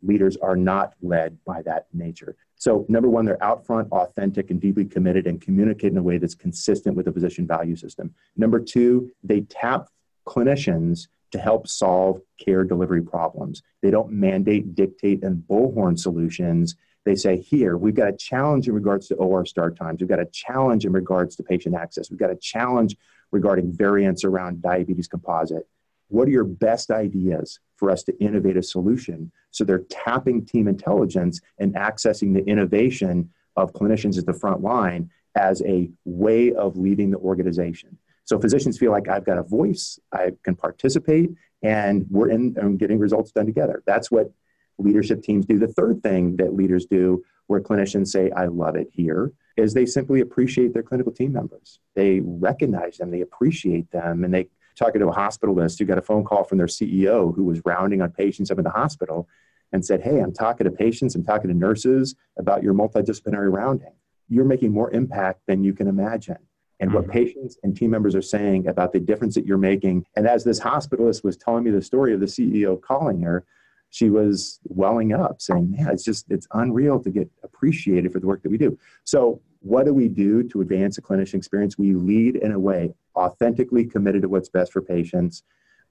leaders 0.02 0.36
are 0.36 0.56
not 0.56 0.94
led 1.00 1.38
by 1.44 1.62
that 1.62 1.86
nature. 1.92 2.36
So, 2.56 2.86
number 2.88 3.08
one, 3.08 3.24
they're 3.24 3.42
out 3.42 3.66
front, 3.66 3.90
authentic, 3.90 4.50
and 4.50 4.60
deeply 4.60 4.84
committed 4.84 5.26
and 5.26 5.40
communicate 5.40 5.92
in 5.92 5.98
a 5.98 6.02
way 6.02 6.18
that's 6.18 6.34
consistent 6.34 6.96
with 6.96 7.06
the 7.06 7.12
physician 7.12 7.46
value 7.46 7.74
system. 7.74 8.14
Number 8.36 8.60
two, 8.60 9.10
they 9.24 9.40
tap 9.42 9.88
clinicians 10.26 11.08
to 11.32 11.38
help 11.38 11.66
solve 11.66 12.20
care 12.38 12.62
delivery 12.64 13.02
problems. 13.02 13.62
They 13.82 13.90
don't 13.90 14.12
mandate, 14.12 14.74
dictate, 14.74 15.24
and 15.24 15.42
bullhorn 15.48 15.98
solutions. 15.98 16.76
They 17.04 17.16
say, 17.16 17.38
here, 17.38 17.76
we've 17.76 17.94
got 17.94 18.08
a 18.08 18.16
challenge 18.16 18.68
in 18.68 18.74
regards 18.74 19.08
to 19.08 19.14
OR 19.16 19.44
start 19.44 19.76
times. 19.76 20.00
We've 20.00 20.08
got 20.08 20.20
a 20.20 20.26
challenge 20.26 20.84
in 20.84 20.92
regards 20.92 21.34
to 21.36 21.42
patient 21.42 21.74
access. 21.74 22.10
We've 22.10 22.20
got 22.20 22.30
a 22.30 22.36
challenge 22.36 22.96
regarding 23.32 23.72
variants 23.72 24.24
around 24.24 24.62
diabetes 24.62 25.08
composite. 25.08 25.66
What 26.08 26.28
are 26.28 26.32
your 26.32 26.44
best 26.44 26.90
ideas 26.90 27.58
for 27.76 27.90
us 27.90 28.02
to 28.04 28.18
innovate 28.20 28.58
a 28.58 28.62
solution? 28.62 29.32
So 29.50 29.64
they're 29.64 29.84
tapping 29.88 30.44
team 30.44 30.68
intelligence 30.68 31.40
and 31.58 31.74
accessing 31.74 32.34
the 32.34 32.44
innovation 32.44 33.30
of 33.56 33.72
clinicians 33.72 34.18
at 34.18 34.26
the 34.26 34.34
front 34.34 34.60
line 34.60 35.10
as 35.34 35.62
a 35.62 35.90
way 36.04 36.52
of 36.52 36.76
leading 36.76 37.10
the 37.10 37.18
organization. 37.18 37.96
So 38.24 38.38
physicians 38.38 38.78
feel 38.78 38.92
like 38.92 39.08
I've 39.08 39.24
got 39.24 39.38
a 39.38 39.42
voice, 39.42 39.98
I 40.12 40.32
can 40.44 40.56
participate, 40.56 41.30
and 41.62 42.06
we're 42.10 42.30
in 42.30 42.56
and 42.58 42.78
getting 42.78 42.98
results 42.98 43.32
done 43.32 43.46
together. 43.46 43.82
That's 43.86 44.10
what 44.10 44.32
leadership 44.78 45.22
teams 45.22 45.46
do. 45.46 45.58
The 45.58 45.68
third 45.68 46.02
thing 46.02 46.36
that 46.36 46.54
leaders 46.54 46.86
do, 46.86 47.22
where 47.46 47.60
clinicians 47.60 48.08
say, 48.08 48.30
I 48.30 48.46
love 48.46 48.76
it 48.76 48.88
here, 48.92 49.32
is 49.56 49.74
they 49.74 49.86
simply 49.86 50.20
appreciate 50.20 50.72
their 50.72 50.82
clinical 50.82 51.12
team 51.12 51.32
members. 51.32 51.80
They 51.94 52.20
recognize 52.24 52.98
them, 52.98 53.10
they 53.10 53.20
appreciate 53.20 53.90
them, 53.90 54.24
and 54.24 54.32
they 54.32 54.48
talking 54.74 55.00
to 55.00 55.08
a 55.08 55.14
hospitalist 55.14 55.78
who 55.78 55.84
got 55.84 55.98
a 55.98 56.02
phone 56.02 56.24
call 56.24 56.44
from 56.44 56.58
their 56.58 56.66
CEO 56.66 57.34
who 57.34 57.44
was 57.44 57.60
rounding 57.64 58.00
on 58.00 58.10
patients 58.10 58.50
up 58.50 58.58
in 58.58 58.64
the 58.64 58.70
hospital 58.70 59.28
and 59.72 59.84
said, 59.84 60.00
Hey, 60.00 60.18
I'm 60.18 60.32
talking 60.32 60.64
to 60.64 60.70
patients, 60.70 61.14
I'm 61.14 61.24
talking 61.24 61.48
to 61.48 61.56
nurses 61.56 62.14
about 62.38 62.62
your 62.62 62.74
multidisciplinary 62.74 63.52
rounding. 63.52 63.92
You're 64.28 64.44
making 64.44 64.72
more 64.72 64.90
impact 64.92 65.42
than 65.46 65.62
you 65.62 65.74
can 65.74 65.88
imagine. 65.88 66.38
And 66.82 66.90
mm-hmm. 66.90 66.98
what 66.98 67.08
patients 67.08 67.56
and 67.62 67.76
team 67.76 67.90
members 67.90 68.16
are 68.16 68.22
saying 68.22 68.66
about 68.66 68.92
the 68.92 68.98
difference 68.98 69.36
that 69.36 69.46
you're 69.46 69.56
making. 69.56 70.04
And 70.16 70.26
as 70.26 70.42
this 70.42 70.58
hospitalist 70.58 71.22
was 71.22 71.36
telling 71.36 71.62
me 71.62 71.70
the 71.70 71.80
story 71.80 72.12
of 72.12 72.18
the 72.18 72.26
CEO 72.26 72.78
calling 72.80 73.22
her, 73.22 73.46
she 73.90 74.10
was 74.10 74.58
welling 74.64 75.12
up 75.12 75.40
saying, 75.40 75.70
Man, 75.70 75.88
it's 75.90 76.02
just, 76.02 76.26
it's 76.28 76.48
unreal 76.52 76.98
to 77.04 77.10
get 77.10 77.30
appreciated 77.44 78.12
for 78.12 78.18
the 78.18 78.26
work 78.26 78.42
that 78.42 78.50
we 78.50 78.58
do. 78.58 78.76
So 79.04 79.40
what 79.60 79.86
do 79.86 79.94
we 79.94 80.08
do 80.08 80.42
to 80.48 80.60
advance 80.60 80.96
the 80.96 81.02
clinician 81.02 81.34
experience? 81.34 81.78
We 81.78 81.94
lead 81.94 82.34
in 82.36 82.50
a 82.50 82.58
way 82.58 82.94
authentically 83.14 83.84
committed 83.84 84.22
to 84.22 84.28
what's 84.28 84.48
best 84.48 84.72
for 84.72 84.82
patients. 84.82 85.44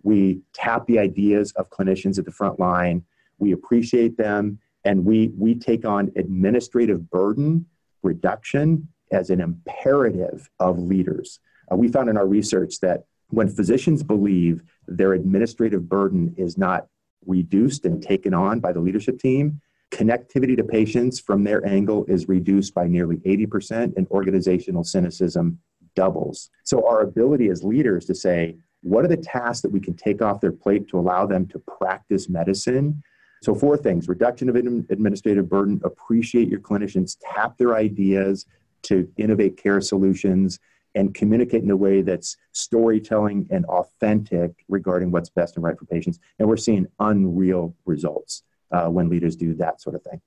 We 0.04 0.42
tap 0.52 0.88
the 0.88 1.00
ideas 1.00 1.54
of 1.54 1.70
clinicians 1.70 2.20
at 2.20 2.26
the 2.26 2.32
front 2.32 2.60
line. 2.60 3.06
We 3.38 3.54
appreciate 3.54 4.18
them, 4.18 4.60
and 4.84 5.06
we, 5.06 5.30
we 5.38 5.56
take 5.56 5.86
on 5.86 6.12
administrative 6.18 7.10
burden 7.10 7.66
reduction 8.04 8.90
as 9.12 9.30
an 9.30 9.42
imperative 9.42 10.50
of 10.60 10.80
leaders. 10.80 11.40
Uh, 11.72 11.76
we 11.76 11.88
found 11.88 12.10
in 12.10 12.18
our 12.18 12.28
research 12.28 12.80
that 12.82 13.04
when 13.30 13.48
physicians 13.48 14.04
believe 14.04 14.64
their 14.88 15.14
administrative 15.14 15.88
burden 15.88 16.34
is 16.38 16.58
not 16.58 16.88
reduced 17.26 17.86
and 17.86 18.02
taken 18.02 18.34
on 18.34 18.60
by 18.60 18.74
the 18.74 18.80
leadership 18.80 19.20
team, 19.20 19.62
Connectivity 19.92 20.56
to 20.56 20.64
patients 20.64 21.20
from 21.20 21.44
their 21.44 21.66
angle 21.68 22.06
is 22.08 22.30
reduced 22.30 22.74
by 22.74 22.88
nearly 22.88 23.18
80%, 23.18 23.98
and 23.98 24.08
organizational 24.08 24.86
cynicism 24.86 25.60
doubles. 25.96 26.50
So, 26.64 26.88
our 26.88 27.02
ability 27.02 27.50
as 27.50 27.62
leaders 27.62 28.06
to 28.06 28.16
say, 28.16 28.56
what 28.84 29.04
are 29.04 29.10
the 29.10 29.18
tasks 29.18 29.62
that 29.62 29.72
we 29.72 29.82
can 29.82 29.94
take 29.94 30.22
off 30.22 30.40
their 30.40 30.54
plate 30.54 30.88
to 30.88 30.98
allow 30.98 31.26
them 31.26 31.46
to 31.48 31.60
practice 31.60 32.30
medicine? 32.30 33.04
So, 33.44 33.54
four 33.54 33.76
things 33.76 34.08
reduction 34.08 34.48
of 34.48 34.56
administrative 34.56 35.50
burden, 35.50 35.82
appreciate 35.84 36.48
your 36.48 36.62
clinicians, 36.62 37.18
tap 37.22 37.58
their 37.58 37.76
ideas 37.76 38.46
to 38.84 39.08
innovate 39.18 39.58
care 39.58 39.82
solutions, 39.82 40.60
and 40.96 41.14
communicate 41.14 41.64
in 41.64 41.72
a 41.72 41.76
way 41.76 42.02
that's 42.02 42.38
storytelling 42.52 43.48
and 43.50 43.66
authentic 43.66 44.52
regarding 44.68 45.12
what's 45.12 45.30
best 45.30 45.56
and 45.56 45.64
right 45.64 45.78
for 45.78 45.86
patients. 45.86 46.20
And 46.40 46.48
we're 46.48 46.58
seeing 46.58 46.88
unreal 47.00 47.76
results 47.86 48.44
uh, 48.72 48.88
when 48.88 49.10
leaders 49.10 49.36
do 49.36 49.54
that 49.56 49.82
sort 49.82 49.96
of 49.96 50.04
thing. 50.04 50.22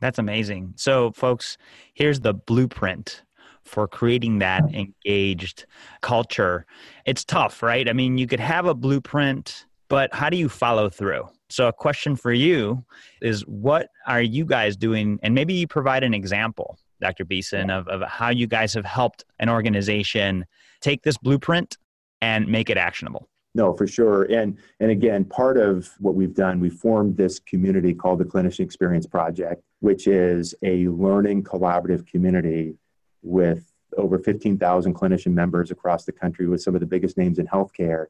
That's 0.00 0.18
amazing. 0.18 0.74
So, 0.76 1.10
folks, 1.12 1.56
here's 1.94 2.20
the 2.20 2.34
blueprint 2.34 3.22
for 3.64 3.88
creating 3.88 4.38
that 4.38 4.62
engaged 4.74 5.66
culture. 6.02 6.66
It's 7.04 7.24
tough, 7.24 7.62
right? 7.62 7.88
I 7.88 7.92
mean, 7.92 8.18
you 8.18 8.26
could 8.26 8.40
have 8.40 8.66
a 8.66 8.74
blueprint, 8.74 9.66
but 9.88 10.14
how 10.14 10.30
do 10.30 10.36
you 10.36 10.48
follow 10.48 10.88
through? 10.88 11.28
So, 11.48 11.66
a 11.68 11.72
question 11.72 12.14
for 12.14 12.32
you 12.32 12.84
is 13.22 13.40
what 13.46 13.88
are 14.06 14.20
you 14.22 14.44
guys 14.44 14.76
doing? 14.76 15.18
And 15.22 15.34
maybe 15.34 15.54
you 15.54 15.66
provide 15.66 16.04
an 16.04 16.14
example 16.14 16.78
Dr. 17.00 17.24
Beeson, 17.24 17.70
of, 17.70 17.88
of 17.88 18.02
how 18.08 18.30
you 18.30 18.46
guys 18.46 18.74
have 18.74 18.84
helped 18.84 19.24
an 19.38 19.48
organization 19.48 20.44
take 20.80 21.02
this 21.02 21.16
blueprint 21.18 21.76
and 22.20 22.48
make 22.48 22.70
it 22.70 22.76
actionable. 22.76 23.28
No, 23.54 23.72
for 23.72 23.86
sure. 23.86 24.24
And 24.24 24.58
and 24.80 24.90
again, 24.90 25.24
part 25.24 25.56
of 25.56 25.88
what 25.98 26.14
we've 26.14 26.34
done, 26.34 26.60
we 26.60 26.68
formed 26.68 27.16
this 27.16 27.38
community 27.38 27.94
called 27.94 28.18
the 28.18 28.24
Clinician 28.24 28.60
Experience 28.60 29.06
Project, 29.06 29.62
which 29.80 30.06
is 30.06 30.54
a 30.62 30.88
learning 30.88 31.42
collaborative 31.42 32.06
community 32.06 32.76
with 33.22 33.72
over 33.96 34.18
15,000 34.18 34.94
clinician 34.94 35.32
members 35.32 35.70
across 35.70 36.04
the 36.04 36.12
country 36.12 36.46
with 36.46 36.60
some 36.60 36.74
of 36.74 36.80
the 36.80 36.86
biggest 36.86 37.16
names 37.16 37.38
in 37.38 37.46
healthcare. 37.46 38.06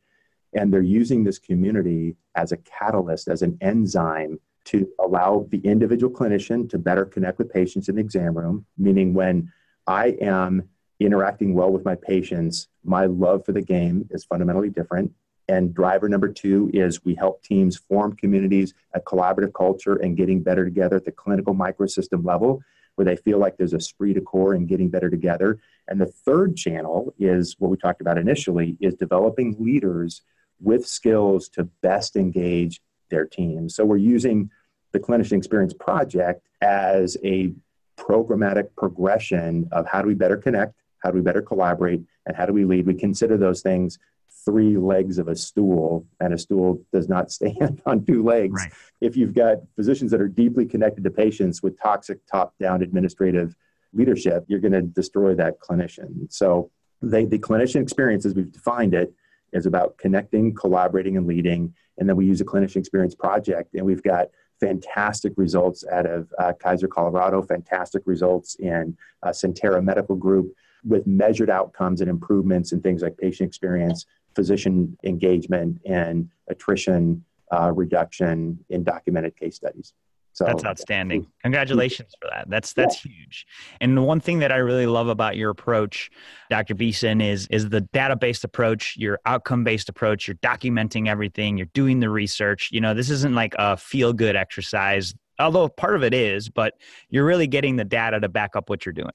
And 0.53 0.73
they're 0.73 0.83
using 0.83 1.23
this 1.23 1.39
community 1.39 2.17
as 2.35 2.51
a 2.51 2.57
catalyst, 2.57 3.29
as 3.29 3.43
an 3.43 3.57
enzyme 3.61 4.41
to 4.67 4.89
allow 4.99 5.47
the 5.51 5.59
individual 5.59 6.13
clinician 6.13 6.69
to 6.71 6.79
better 6.79 7.05
connect 7.05 7.39
with 7.39 7.53
patients 7.53 7.89
in 7.89 7.97
the 7.97 8.01
exam 8.01 8.37
room, 8.37 8.67
meaning 8.77 9.15
when 9.15 9.53
I 9.87 10.17
am 10.21 10.69
interacting 10.99 11.55
well 11.55 11.71
with 11.71 11.85
my 11.85 11.95
patients, 11.95 12.69
my 12.85 13.07
love 13.07 13.45
for 13.45 13.53
the 13.53 13.63
game 13.63 14.09
is 14.11 14.25
fundamentally 14.25 14.71
different. 14.71 15.13
And 15.49 15.73
driver 15.73 16.09
number 16.09 16.29
two 16.29 16.71
is 16.75 17.05
we 17.05 17.15
help 17.15 17.43
teams 17.43 17.77
form 17.77 18.17
communities, 18.17 18.75
a 18.95 19.01
collaborative 19.01 19.55
culture, 19.55 19.95
and 19.95 20.17
getting 20.17 20.43
better 20.43 20.65
together 20.65 20.97
at 20.97 21.05
the 21.05 21.13
clinical 21.13 21.55
microsystem 21.55 22.25
level 22.25 22.63
where 22.97 23.05
they 23.05 23.17
feel 23.17 23.39
like 23.39 23.57
there's 23.57 23.75
a 23.75 23.77
esprit 23.77 24.15
de 24.15 24.21
corps 24.21 24.55
and 24.55 24.69
getting 24.69 24.89
better 24.89 25.11
together. 25.11 25.59
And 25.87 26.01
the 26.01 26.07
third 26.07 26.57
channel 26.57 27.15
is 27.19 27.55
what 27.59 27.71
we 27.71 27.77
talked 27.77 28.01
about 28.01 28.19
initially 28.19 28.77
is 28.81 28.95
developing 28.95 29.55
leaders 29.59 30.23
with 30.61 30.87
skills 30.87 31.49
to 31.51 31.65
best 31.83 32.17
engage 32.17 32.81
their 33.11 33.27
teams. 33.27 33.75
So 33.77 33.85
we're 33.85 33.99
using 33.99 34.51
the 34.97 35.03
Clinician 35.03 35.37
Experience 35.37 35.75
Project 35.75 36.49
as 36.63 37.19
a 37.23 37.53
programmatic 37.99 38.69
progression 38.79 39.69
of 39.71 39.87
how 39.87 40.01
do 40.01 40.09
we 40.09 40.15
better 40.15 40.39
connect, 40.39 40.75
how 41.03 41.11
do 41.11 41.17
we 41.17 41.23
better 41.23 41.43
collaborate, 41.43 42.01
and 42.25 42.35
how 42.35 42.47
do 42.47 42.55
we 42.55 42.65
lead. 42.65 42.87
We 42.87 42.95
consider 42.95 43.37
those 43.37 43.61
things 43.61 43.99
three 44.47 44.77
legs 44.79 45.19
of 45.19 45.29
a 45.29 45.37
stool, 45.37 46.07
and 46.21 46.33
a 46.33 46.39
stool 46.39 46.81
does 46.93 47.09
not 47.09 47.31
stand 47.37 47.83
on 47.85 48.07
two 48.07 48.25
legs. 48.25 48.55
Right. 48.55 48.73
If 49.03 49.17
you've 49.17 49.35
got 49.35 49.59
physicians 49.75 50.11
that 50.13 50.21
are 50.21 50.29
deeply 50.29 50.65
connected 50.65 51.05
to 51.05 51.11
patients 51.11 51.63
with 51.63 51.79
toxic 51.79 52.21
top 52.27 52.55
down 52.59 52.83
administrative 52.83 53.55
leadership, 53.93 54.45
you're 54.49 54.61
going 54.61 54.73
to 54.73 54.83
destroy 54.83 55.35
that 55.35 55.61
clinician. 55.61 56.33
So, 56.33 56.71
they, 57.03 57.27
the 57.27 57.39
clinician 57.39 57.83
experience, 57.83 58.25
as 58.25 58.35
we've 58.35 58.51
defined 58.51 58.95
it, 58.95 59.13
is 59.53 59.67
about 59.67 59.99
connecting, 59.99 60.55
collaborating, 60.55 61.19
and 61.19 61.27
leading. 61.27 61.75
And 61.99 62.09
then 62.09 62.17
we 62.17 62.25
use 62.27 62.41
a 62.41 62.45
clinician 62.45 62.77
experience 62.77 63.15
project, 63.15 63.75
and 63.75 63.85
we've 63.85 64.03
got 64.03 64.29
fantastic 64.61 65.33
results 65.37 65.85
out 65.91 66.07
of 66.07 66.33
uh, 66.39 66.53
Kaiser, 66.59 66.89
Colorado, 66.89 67.43
fantastic 67.43 68.03
results 68.07 68.57
in 68.57 68.97
uh, 69.23 69.29
Sentara 69.29 69.83
Medical 69.83 70.17
Group 70.17 70.55
with 70.85 71.07
measured 71.07 71.51
outcomes 71.51 72.01
and 72.01 72.09
improvements 72.09 72.73
in 72.73 72.81
things 72.81 73.03
like 73.03 73.17
patient 73.19 73.49
experience, 73.49 74.07
physician 74.35 74.97
engagement, 75.05 75.81
and 75.85 76.29
attrition 76.49 77.25
uh, 77.53 77.73
reduction 77.73 78.59
in 78.71 78.85
documented 78.85 79.37
case 79.37 79.57
studies. 79.57 79.93
So 80.37 80.45
that's 80.45 80.67
outstanding. 80.67 81.27
Congratulations 81.43 82.15
for 82.21 82.29
that. 82.31 82.45
That's 82.51 82.75
that's 82.75 83.03
yeah. 83.07 83.13
huge. 83.13 83.47
And 83.81 83.97
the 83.97 84.03
one 84.03 84.21
thing 84.21 84.41
that 84.41 84.53
I 84.53 84.57
really 84.57 84.85
love 84.85 85.09
about 85.09 85.35
your 85.39 85.49
approach, 85.49 86.11
Dr. 86.51 86.75
Beeson, 86.75 87.23
is 87.23 87.47
is 87.47 87.71
the 87.71 87.81
data-based 87.81 88.45
approach, 88.45 88.99
your 88.99 89.19
outcome-based 89.25 89.89
approach. 89.89 90.29
You're 90.29 90.37
documenting 90.37 91.09
everything. 91.09 91.57
You're 91.57 91.71
doing 91.73 92.01
the 92.01 92.11
research. 92.11 92.69
You 92.71 92.83
know, 92.83 92.93
this 92.93 93.09
isn't 93.09 93.35
like 93.35 93.55
a 93.59 93.79
feel-good 93.79 94.37
exercise, 94.37 95.15
although 95.39 95.71
part 95.71 95.97
of 95.97 96.05
it 96.05 96.13
is, 96.13 96.51
but 96.51 96.75
you're 97.09 97.25
really 97.25 97.47
getting 97.47 97.77
the 97.77 97.85
data 97.87 98.21
to 98.21 98.29
back 98.29 98.57
up 98.57 98.69
what 98.69 98.85
you're 98.85 98.93
doing. 98.93 99.15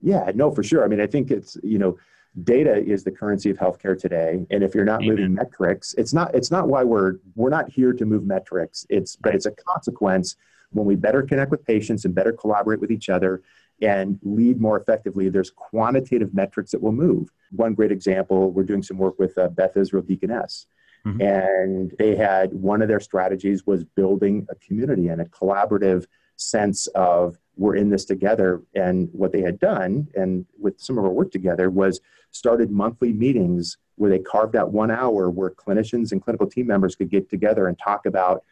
Yeah, 0.00 0.32
no, 0.34 0.50
for 0.50 0.64
sure. 0.64 0.84
I 0.84 0.88
mean, 0.88 1.00
I 1.00 1.06
think 1.06 1.30
it's 1.30 1.56
you 1.62 1.78
know 1.78 1.96
data 2.42 2.76
is 2.76 3.04
the 3.04 3.12
currency 3.12 3.50
of 3.50 3.56
healthcare 3.56 3.98
today 3.98 4.44
and 4.50 4.62
if 4.62 4.74
you're 4.74 4.84
not 4.84 5.02
Amen. 5.02 5.08
moving 5.16 5.34
metrics 5.34 5.94
it's 5.98 6.12
not 6.12 6.32
it's 6.34 6.50
not 6.50 6.68
why 6.68 6.84
we're 6.84 7.14
we're 7.34 7.50
not 7.50 7.68
here 7.70 7.92
to 7.92 8.04
move 8.04 8.24
metrics 8.24 8.86
it's 8.90 9.16
but 9.16 9.34
it's 9.34 9.46
a 9.46 9.50
consequence 9.50 10.36
when 10.70 10.86
we 10.86 10.96
better 10.96 11.22
connect 11.22 11.50
with 11.50 11.64
patients 11.64 12.04
and 12.04 12.14
better 12.14 12.32
collaborate 12.32 12.80
with 12.80 12.90
each 12.90 13.08
other 13.08 13.42
and 13.80 14.18
lead 14.22 14.60
more 14.60 14.78
effectively 14.78 15.28
there's 15.28 15.50
quantitative 15.50 16.34
metrics 16.34 16.72
that 16.72 16.82
will 16.82 16.92
move 16.92 17.30
one 17.52 17.74
great 17.74 17.92
example 17.92 18.50
we're 18.50 18.62
doing 18.62 18.82
some 18.82 18.98
work 18.98 19.18
with 19.18 19.36
uh, 19.38 19.48
beth 19.48 19.76
israel 19.76 20.02
deaconess 20.02 20.66
mm-hmm. 21.06 21.20
and 21.20 21.92
they 21.98 22.16
had 22.16 22.52
one 22.52 22.82
of 22.82 22.88
their 22.88 23.00
strategies 23.00 23.66
was 23.66 23.84
building 23.84 24.46
a 24.50 24.54
community 24.56 25.08
and 25.08 25.20
a 25.20 25.26
collaborative 25.26 26.06
sense 26.38 26.86
of 26.88 27.38
we're 27.58 27.74
in 27.74 27.90
this 27.90 28.04
together. 28.04 28.62
And 28.74 29.08
what 29.12 29.32
they 29.32 29.42
had 29.42 29.58
done, 29.58 30.08
and 30.14 30.46
with 30.58 30.80
some 30.80 30.96
of 30.96 31.04
our 31.04 31.10
work 31.10 31.30
together, 31.30 31.68
was 31.68 32.00
started 32.30 32.70
monthly 32.70 33.12
meetings 33.12 33.76
where 33.96 34.10
they 34.10 34.20
carved 34.20 34.54
out 34.54 34.72
one 34.72 34.90
hour 34.90 35.28
where 35.28 35.50
clinicians 35.50 36.12
and 36.12 36.22
clinical 36.22 36.46
team 36.46 36.68
members 36.68 36.94
could 36.94 37.10
get 37.10 37.28
together 37.28 37.66
and 37.66 37.78
talk 37.78 38.06
about 38.06 38.44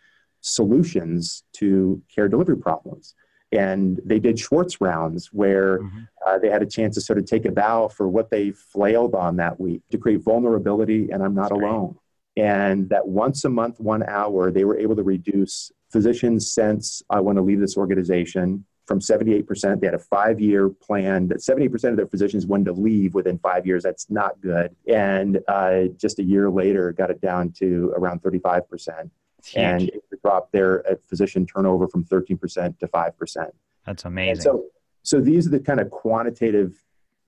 solutions 0.47 1.43
to 1.53 2.01
care 2.15 2.29
delivery 2.29 2.57
problems. 2.57 3.15
And 3.53 4.01
they 4.05 4.19
did 4.19 4.39
Schwartz 4.39 4.81
rounds 4.81 5.33
where 5.33 5.81
mm-hmm. 5.81 6.03
uh, 6.27 6.39
they 6.39 6.49
had 6.49 6.63
a 6.63 6.67
chance 6.67 6.95
to 6.97 7.01
sort 7.01 7.19
of 7.19 7.27
take 7.27 7.45
a 7.45 7.53
bow 7.53 7.89
for 7.89 8.09
what 8.09 8.31
they 8.31 8.51
flailed 8.51 9.15
on 9.15 9.37
that 9.37 9.61
week 9.61 9.83
to 9.91 9.99
create 9.99 10.23
vulnerability 10.23 11.11
and 11.11 11.23
I'm 11.23 11.35
not 11.35 11.51
That's 11.51 11.61
alone. 11.61 11.97
Great. 12.37 12.45
And 12.45 12.89
that 12.91 13.07
once 13.07 13.45
a 13.45 13.49
month, 13.49 13.81
one 13.81 14.03
hour, 14.03 14.51
they 14.51 14.65
were 14.65 14.79
able 14.79 14.95
to 14.97 15.03
reduce 15.03 15.73
physicians' 15.91 16.53
sense 16.53 17.03
I 17.09 17.21
want 17.21 17.37
to 17.37 17.43
leave 17.43 17.61
this 17.61 17.77
organization 17.77 18.65
from 18.87 19.01
78%. 19.01 19.81
They 19.81 19.87
had 19.87 19.95
a 19.95 19.99
five 19.99 20.39
year 20.41 20.69
plan 20.69 21.29
that 21.29 21.39
70% 21.39 21.91
of 21.91 21.97
their 21.97 22.07
physicians 22.07 22.47
wanted 22.47 22.67
to 22.67 22.73
leave 22.73 23.15
within 23.15 23.39
five 23.39 23.67
years. 23.67 23.83
That's 23.83 24.11
not 24.11 24.41
good. 24.41 24.75
And 24.87 25.41
uh, 25.49 25.85
just 25.97 26.19
a 26.19 26.23
year 26.23 26.51
later, 26.51 26.93
got 26.93 27.11
it 27.11 27.21
down 27.21 27.53
to 27.59 27.93
around 27.97 28.23
35%. 28.23 29.11
And 29.55 29.91
it 30.27 30.31
dropped 30.31 30.53
their 30.53 30.87
uh, 30.91 30.95
physician 31.09 31.47
turnover 31.47 31.89
from 31.89 32.05
13% 32.05 32.79
to 32.79 32.87
5%. 32.87 33.51
That's 33.87 34.05
amazing. 34.05 34.31
And 34.31 34.43
so, 34.43 34.65
so 35.03 35.21
these 35.21 35.47
are 35.47 35.51
the 35.51 35.61
kind 35.61 35.81
of 35.81 35.91
quantitative 35.91 36.75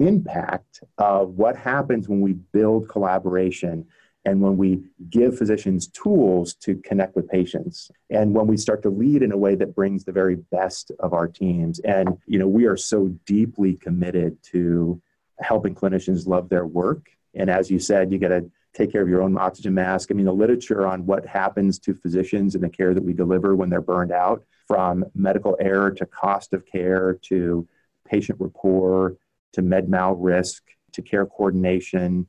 impact 0.00 0.82
of 0.98 1.30
what 1.34 1.56
happens 1.56 2.08
when 2.08 2.20
we 2.20 2.32
build 2.32 2.88
collaboration 2.88 3.86
and 4.24 4.40
when 4.40 4.56
we 4.56 4.82
give 5.10 5.38
physicians 5.38 5.88
tools 5.88 6.54
to 6.54 6.76
connect 6.76 7.16
with 7.16 7.28
patients 7.28 7.90
and 8.10 8.34
when 8.34 8.46
we 8.46 8.56
start 8.56 8.82
to 8.82 8.90
lead 8.90 9.22
in 9.22 9.32
a 9.32 9.36
way 9.36 9.54
that 9.54 9.74
brings 9.74 10.04
the 10.04 10.12
very 10.12 10.36
best 10.36 10.92
of 11.00 11.12
our 11.12 11.26
teams 11.26 11.80
and 11.80 12.16
you 12.26 12.38
know 12.38 12.46
we 12.46 12.66
are 12.66 12.76
so 12.76 13.08
deeply 13.26 13.74
committed 13.74 14.36
to 14.42 15.00
helping 15.40 15.74
clinicians 15.74 16.26
love 16.26 16.48
their 16.48 16.66
work 16.66 17.08
and 17.34 17.48
as 17.48 17.70
you 17.70 17.78
said 17.78 18.12
you 18.12 18.18
got 18.18 18.28
to 18.28 18.48
take 18.78 18.92
care 18.92 19.02
of 19.02 19.08
your 19.08 19.22
own 19.22 19.36
oxygen 19.36 19.74
mask 19.74 20.10
i 20.10 20.14
mean 20.14 20.26
the 20.26 20.32
literature 20.32 20.86
on 20.86 21.04
what 21.04 21.26
happens 21.26 21.78
to 21.78 21.92
physicians 21.94 22.54
and 22.54 22.62
the 22.62 22.68
care 22.68 22.94
that 22.94 23.04
we 23.04 23.12
deliver 23.12 23.56
when 23.56 23.68
they're 23.68 23.80
burned 23.80 24.12
out 24.12 24.44
from 24.66 25.04
medical 25.14 25.56
error 25.60 25.90
to 25.90 26.06
cost 26.06 26.52
of 26.52 26.64
care 26.64 27.18
to 27.22 27.66
patient 28.06 28.38
rapport 28.40 29.16
to 29.52 29.62
med 29.62 29.88
mal 29.88 30.14
risk 30.14 30.62
to 30.92 31.02
care 31.02 31.26
coordination 31.26 32.26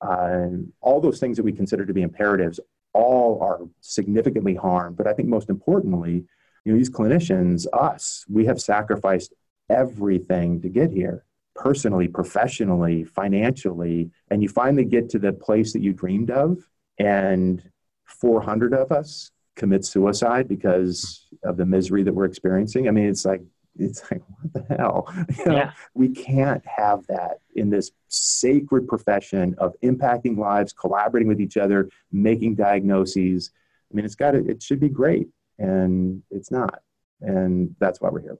uh, 0.00 0.48
all 0.80 1.00
those 1.00 1.20
things 1.20 1.36
that 1.36 1.44
we 1.44 1.52
consider 1.52 1.86
to 1.86 1.94
be 1.94 2.02
imperatives 2.02 2.60
all 2.94 3.42
are 3.42 3.60
significantly 3.80 4.54
harmed. 4.54 4.96
But 4.96 5.06
I 5.06 5.12
think 5.12 5.28
most 5.28 5.50
importantly, 5.50 6.24
you 6.64 6.72
know, 6.72 6.78
these 6.78 6.90
clinicians, 6.90 7.66
us, 7.72 8.24
we 8.30 8.46
have 8.46 8.60
sacrificed 8.60 9.34
everything 9.68 10.62
to 10.62 10.68
get 10.68 10.90
here 10.90 11.24
personally, 11.64 12.06
professionally, 12.06 13.04
financially, 13.04 14.10
and 14.30 14.42
you 14.42 14.48
finally 14.50 14.84
get 14.84 15.08
to 15.08 15.18
the 15.18 15.32
place 15.32 15.72
that 15.72 15.80
you 15.80 15.94
dreamed 15.94 16.30
of, 16.30 16.58
and 16.98 17.70
400 18.04 18.74
of 18.74 18.92
us 18.92 19.30
commit 19.56 19.82
suicide 19.86 20.46
because 20.46 21.26
of 21.42 21.56
the 21.56 21.64
misery 21.64 22.02
that 22.02 22.12
we're 22.12 22.26
experiencing. 22.26 22.86
I 22.86 22.90
mean, 22.90 23.06
it's 23.06 23.24
like 23.24 23.40
it's 23.76 24.02
like 24.10 24.22
what 24.28 24.68
the 24.68 24.76
hell 24.76 25.08
you 25.38 25.44
know, 25.46 25.56
yeah. 25.56 25.72
we 25.94 26.08
can't 26.08 26.62
have 26.66 27.04
that 27.08 27.38
in 27.56 27.70
this 27.70 27.90
sacred 28.06 28.86
profession 28.86 29.52
of 29.58 29.74
impacting 29.82 30.36
lives 30.36 30.72
collaborating 30.72 31.26
with 31.26 31.40
each 31.40 31.56
other 31.56 31.88
making 32.12 32.54
diagnoses 32.54 33.50
i 33.90 33.96
mean 33.96 34.04
it's 34.04 34.14
got 34.14 34.30
to 34.30 34.48
it 34.48 34.62
should 34.62 34.78
be 34.78 34.88
great 34.88 35.26
and 35.58 36.22
it's 36.30 36.52
not 36.52 36.82
and 37.20 37.74
that's 37.80 38.00
why 38.00 38.08
we're 38.08 38.20
here 38.20 38.38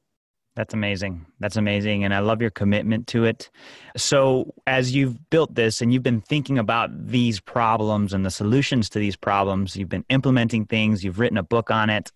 That's 0.56 0.72
amazing. 0.72 1.26
That's 1.40 1.56
amazing. 1.56 2.04
And 2.04 2.14
I 2.14 2.20
love 2.20 2.40
your 2.40 2.50
commitment 2.50 3.08
to 3.08 3.24
it. 3.24 3.50
So, 3.96 4.54
as 4.68 4.94
you've 4.94 5.28
built 5.28 5.52
this 5.56 5.80
and 5.80 5.92
you've 5.92 6.04
been 6.04 6.20
thinking 6.20 6.58
about 6.58 6.90
these 7.08 7.40
problems 7.40 8.12
and 8.12 8.24
the 8.24 8.30
solutions 8.30 8.88
to 8.90 9.00
these 9.00 9.16
problems, 9.16 9.76
you've 9.76 9.88
been 9.88 10.04
implementing 10.10 10.64
things, 10.64 11.02
you've 11.02 11.18
written 11.18 11.38
a 11.38 11.42
book 11.42 11.72
on 11.72 11.90
it. 11.90 12.12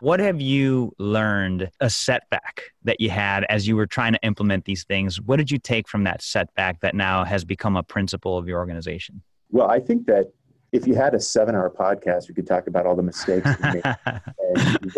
What 0.00 0.20
have 0.20 0.40
you 0.40 0.94
learned 0.98 1.70
a 1.80 1.90
setback 1.90 2.62
that 2.84 2.98
you 2.98 3.10
had 3.10 3.44
as 3.50 3.68
you 3.68 3.76
were 3.76 3.86
trying 3.86 4.14
to 4.14 4.20
implement 4.22 4.64
these 4.64 4.84
things? 4.84 5.20
What 5.20 5.36
did 5.36 5.50
you 5.50 5.58
take 5.58 5.86
from 5.86 6.04
that 6.04 6.22
setback 6.22 6.80
that 6.80 6.94
now 6.94 7.24
has 7.24 7.44
become 7.44 7.76
a 7.76 7.82
principle 7.82 8.38
of 8.38 8.48
your 8.48 8.58
organization? 8.58 9.20
Well, 9.50 9.70
I 9.70 9.80
think 9.80 10.06
that 10.06 10.32
if 10.72 10.86
you 10.86 10.94
had 10.94 11.12
a 11.12 11.20
seven 11.20 11.54
hour 11.54 11.68
podcast, 11.68 12.28
we 12.28 12.34
could 12.34 12.46
talk 12.46 12.68
about 12.68 12.86
all 12.86 12.96
the 12.96 13.02
mistakes 13.02 13.50
and 13.62 14.92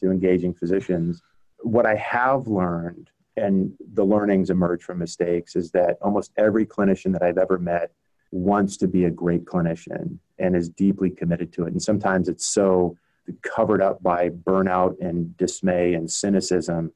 to 0.00 0.12
engaging 0.12 0.54
physicians 0.54 1.22
what 1.62 1.86
I 1.86 1.96
have 1.96 2.46
learned, 2.46 3.10
and 3.36 3.72
the 3.94 4.04
learnings 4.04 4.50
emerge 4.50 4.82
from 4.82 4.98
mistakes, 4.98 5.56
is 5.56 5.70
that 5.72 5.98
almost 6.02 6.32
every 6.36 6.66
clinician 6.66 7.12
that 7.12 7.22
I've 7.22 7.38
ever 7.38 7.58
met 7.58 7.92
wants 8.30 8.76
to 8.78 8.88
be 8.88 9.04
a 9.04 9.10
great 9.10 9.44
clinician 9.44 10.18
and 10.38 10.54
is 10.54 10.68
deeply 10.68 11.10
committed 11.10 11.52
to 11.54 11.64
it. 11.64 11.72
And 11.72 11.82
sometimes 11.82 12.28
it's 12.28 12.46
so 12.46 12.96
covered 13.42 13.80
up 13.80 14.02
by 14.02 14.30
burnout 14.30 14.96
and 15.00 15.36
dismay 15.36 15.94
and 15.94 16.10
cynicism. 16.10 16.92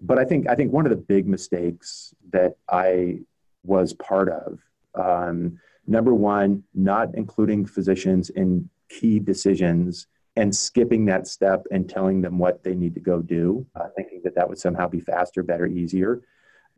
But 0.00 0.18
I 0.18 0.24
think 0.24 0.48
I 0.48 0.54
think 0.54 0.72
one 0.72 0.86
of 0.86 0.90
the 0.90 0.96
big 0.96 1.26
mistakes 1.26 2.14
that 2.32 2.56
I 2.68 3.20
was 3.64 3.92
part 3.94 4.28
of, 4.28 4.60
um, 4.94 5.58
number 5.86 6.14
one, 6.14 6.64
not 6.74 7.14
including 7.14 7.64
physicians 7.66 8.30
in 8.30 8.68
key 8.88 9.18
decisions 9.18 10.06
and 10.36 10.54
skipping 10.54 11.04
that 11.06 11.26
step 11.26 11.64
and 11.70 11.88
telling 11.88 12.20
them 12.20 12.38
what 12.38 12.62
they 12.64 12.74
need 12.74 12.94
to 12.94 13.00
go 13.00 13.22
do, 13.22 13.66
uh, 13.76 13.88
thinking 13.96 14.20
that 14.24 14.34
that 14.34 14.48
would 14.48 14.58
somehow 14.58 14.88
be 14.88 15.00
faster, 15.00 15.42
better, 15.42 15.66
easier. 15.66 16.22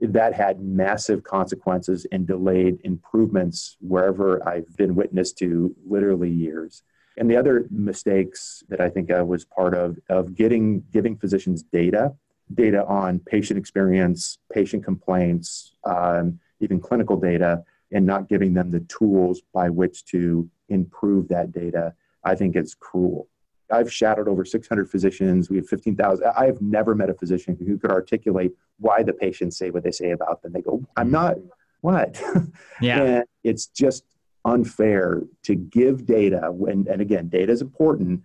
That 0.00 0.34
had 0.34 0.60
massive 0.60 1.24
consequences 1.24 2.06
and 2.12 2.26
delayed 2.26 2.80
improvements 2.84 3.78
wherever 3.80 4.46
I've 4.46 4.76
been 4.76 4.94
witness 4.94 5.32
to 5.34 5.74
literally 5.86 6.30
years. 6.30 6.82
And 7.16 7.30
the 7.30 7.36
other 7.36 7.66
mistakes 7.70 8.62
that 8.68 8.80
I 8.80 8.90
think 8.90 9.10
I 9.10 9.22
was 9.22 9.46
part 9.46 9.74
of, 9.74 9.98
of 10.10 10.34
getting 10.34 10.84
giving 10.92 11.16
physicians 11.16 11.62
data, 11.62 12.14
data 12.52 12.84
on 12.84 13.20
patient 13.20 13.58
experience, 13.58 14.38
patient 14.52 14.84
complaints, 14.84 15.72
um, 15.84 16.38
even 16.60 16.78
clinical 16.78 17.18
data, 17.18 17.64
and 17.90 18.04
not 18.04 18.28
giving 18.28 18.52
them 18.52 18.70
the 18.70 18.80
tools 18.80 19.40
by 19.54 19.70
which 19.70 20.04
to 20.06 20.48
improve 20.68 21.28
that 21.28 21.52
data, 21.52 21.94
I 22.22 22.34
think 22.34 22.54
is 22.54 22.74
cruel. 22.74 23.28
I've 23.70 23.92
shadowed 23.92 24.28
over 24.28 24.44
600 24.44 24.90
physicians. 24.90 25.50
We 25.50 25.56
have 25.56 25.68
15,000. 25.68 26.26
I 26.36 26.46
have 26.46 26.60
never 26.60 26.94
met 26.94 27.10
a 27.10 27.14
physician 27.14 27.56
who 27.58 27.78
could 27.78 27.90
articulate 27.90 28.52
why 28.78 29.02
the 29.02 29.12
patients 29.12 29.56
say 29.56 29.70
what 29.70 29.82
they 29.82 29.90
say 29.90 30.10
about 30.10 30.42
them. 30.42 30.52
They 30.52 30.62
go, 30.62 30.84
I'm 30.96 31.10
not, 31.10 31.36
what? 31.80 32.20
Yeah. 32.80 33.02
and 33.02 33.24
it's 33.42 33.66
just 33.66 34.04
unfair 34.44 35.22
to 35.44 35.54
give 35.54 36.06
data 36.06 36.52
when, 36.52 36.86
and 36.90 37.00
again, 37.00 37.28
data 37.28 37.52
is 37.52 37.62
important 37.62 38.22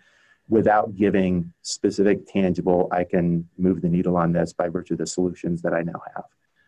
without 0.49 0.95
giving 0.95 1.51
specific, 1.61 2.27
tangible, 2.27 2.89
I 2.91 3.05
can 3.05 3.47
move 3.57 3.81
the 3.81 3.87
needle 3.87 4.17
on 4.17 4.33
this 4.33 4.51
by 4.51 4.67
virtue 4.67 4.95
of 4.95 4.97
the 4.99 5.07
solutions 5.07 5.61
that 5.61 5.73
I 5.73 5.81
now 5.81 6.01
have. 6.13 6.25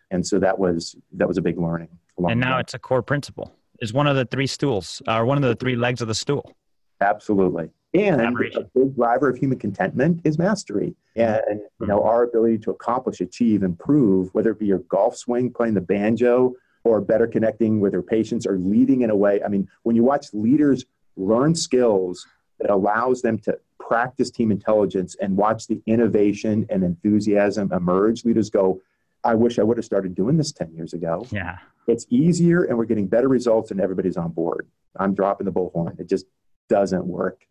And 0.09 0.25
so 0.25 0.39
that 0.39 0.57
was, 0.57 0.95
that 1.11 1.27
was 1.27 1.37
a 1.37 1.41
big 1.41 1.59
learning. 1.59 1.89
And 2.17 2.39
now 2.39 2.59
it's 2.59 2.73
a 2.73 2.79
core 2.79 3.01
principle. 3.01 3.53
It's 3.79 3.91
one 3.91 4.07
of 4.07 4.15
the 4.15 4.25
three 4.25 4.47
stools, 4.47 5.01
or 5.07 5.25
one 5.25 5.37
of 5.37 5.43
the 5.43 5.55
three 5.55 5.75
legs 5.75 6.01
of 6.01 6.07
the 6.07 6.15
stool. 6.15 6.55
Absolutely. 7.01 7.69
And 7.93 8.21
a 8.21 8.69
big 8.75 8.95
driver 8.95 9.29
of 9.29 9.37
human 9.37 9.59
contentment 9.59 10.21
is 10.23 10.39
mastery. 10.39 10.95
And 11.15 11.61
you 11.79 11.87
know, 11.87 12.03
our 12.03 12.23
ability 12.23 12.57
to 12.59 12.71
accomplish, 12.71 13.21
achieve, 13.21 13.61
improve, 13.61 14.33
whether 14.33 14.51
it 14.51 14.59
be 14.59 14.65
your 14.65 14.79
golf 14.79 15.15
swing, 15.15 15.51
playing 15.51 15.75
the 15.75 15.81
banjo, 15.81 16.55
or 16.83 17.01
better 17.01 17.27
connecting 17.27 17.79
with 17.79 17.93
your 17.93 18.01
patients 18.01 18.45
or 18.45 18.57
leading 18.57 19.01
in 19.01 19.09
a 19.09 19.15
way. 19.15 19.41
I 19.43 19.47
mean, 19.47 19.69
when 19.83 19.95
you 19.95 20.03
watch 20.03 20.27
leaders 20.33 20.85
learn 21.15 21.55
skills 21.55 22.27
that 22.59 22.69
allows 22.69 23.21
them 23.21 23.37
to 23.39 23.57
practice 23.79 24.31
team 24.31 24.51
intelligence 24.51 25.15
and 25.21 25.37
watch 25.37 25.67
the 25.67 25.81
innovation 25.85 26.65
and 26.69 26.83
enthusiasm 26.83 27.71
emerge, 27.71 28.25
leaders 28.25 28.49
go, 28.49 28.81
I 29.23 29.35
wish 29.35 29.59
I 29.59 29.63
would 29.63 29.77
have 29.77 29.85
started 29.85 30.15
doing 30.15 30.37
this 30.37 30.51
10 30.51 30.73
years 30.73 30.93
ago. 30.93 31.25
Yeah. 31.31 31.59
It's 31.87 32.05
easier 32.09 32.63
and 32.63 32.77
we're 32.77 32.85
getting 32.85 33.07
better 33.07 33.27
results 33.27 33.71
and 33.71 33.79
everybody's 33.79 34.17
on 34.17 34.31
board. 34.31 34.67
I'm 34.97 35.13
dropping 35.13 35.45
the 35.45 35.51
bullhorn. 35.51 35.99
It 35.99 36.09
just 36.09 36.25
doesn't 36.69 37.05
work. 37.05 37.45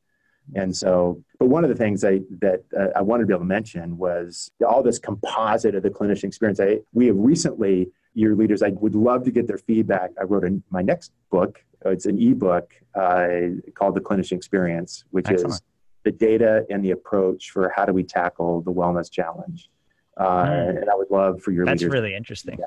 And 0.54 0.76
so, 0.76 1.22
but 1.38 1.46
one 1.46 1.64
of 1.64 1.70
the 1.70 1.76
things 1.76 2.04
I, 2.04 2.20
that 2.40 2.62
uh, 2.78 2.88
I 2.96 3.02
wanted 3.02 3.22
to 3.22 3.26
be 3.28 3.32
able 3.32 3.44
to 3.44 3.46
mention 3.46 3.96
was 3.96 4.50
all 4.66 4.82
this 4.82 4.98
composite 4.98 5.74
of 5.74 5.82
the 5.82 5.90
clinician 5.90 6.24
experience. 6.24 6.60
I, 6.60 6.80
we 6.92 7.06
have 7.06 7.16
recently, 7.16 7.88
your 8.14 8.34
leaders, 8.34 8.62
I 8.62 8.70
would 8.70 8.94
love 8.94 9.24
to 9.24 9.30
get 9.30 9.46
their 9.46 9.58
feedback. 9.58 10.10
I 10.20 10.24
wrote 10.24 10.44
a, 10.44 10.60
my 10.70 10.82
next 10.82 11.12
book. 11.30 11.64
Uh, 11.84 11.90
it's 11.90 12.06
an 12.06 12.20
ebook 12.20 12.72
uh, 12.94 13.28
called 13.74 13.94
The 13.94 14.00
Clinician 14.00 14.32
Experience, 14.32 15.04
which 15.10 15.28
Excellent. 15.28 15.54
is 15.54 15.62
the 16.04 16.12
data 16.12 16.66
and 16.68 16.84
the 16.84 16.90
approach 16.90 17.50
for 17.50 17.72
how 17.74 17.84
do 17.84 17.92
we 17.92 18.02
tackle 18.02 18.60
the 18.60 18.72
wellness 18.72 19.10
challenge. 19.10 19.70
Uh, 20.16 20.44
mm. 20.44 20.82
And 20.82 20.90
I 20.90 20.94
would 20.94 21.10
love 21.10 21.40
for 21.40 21.52
your 21.52 21.64
That's 21.64 21.80
leaders. 21.80 21.92
really 21.92 22.14
interesting. 22.14 22.58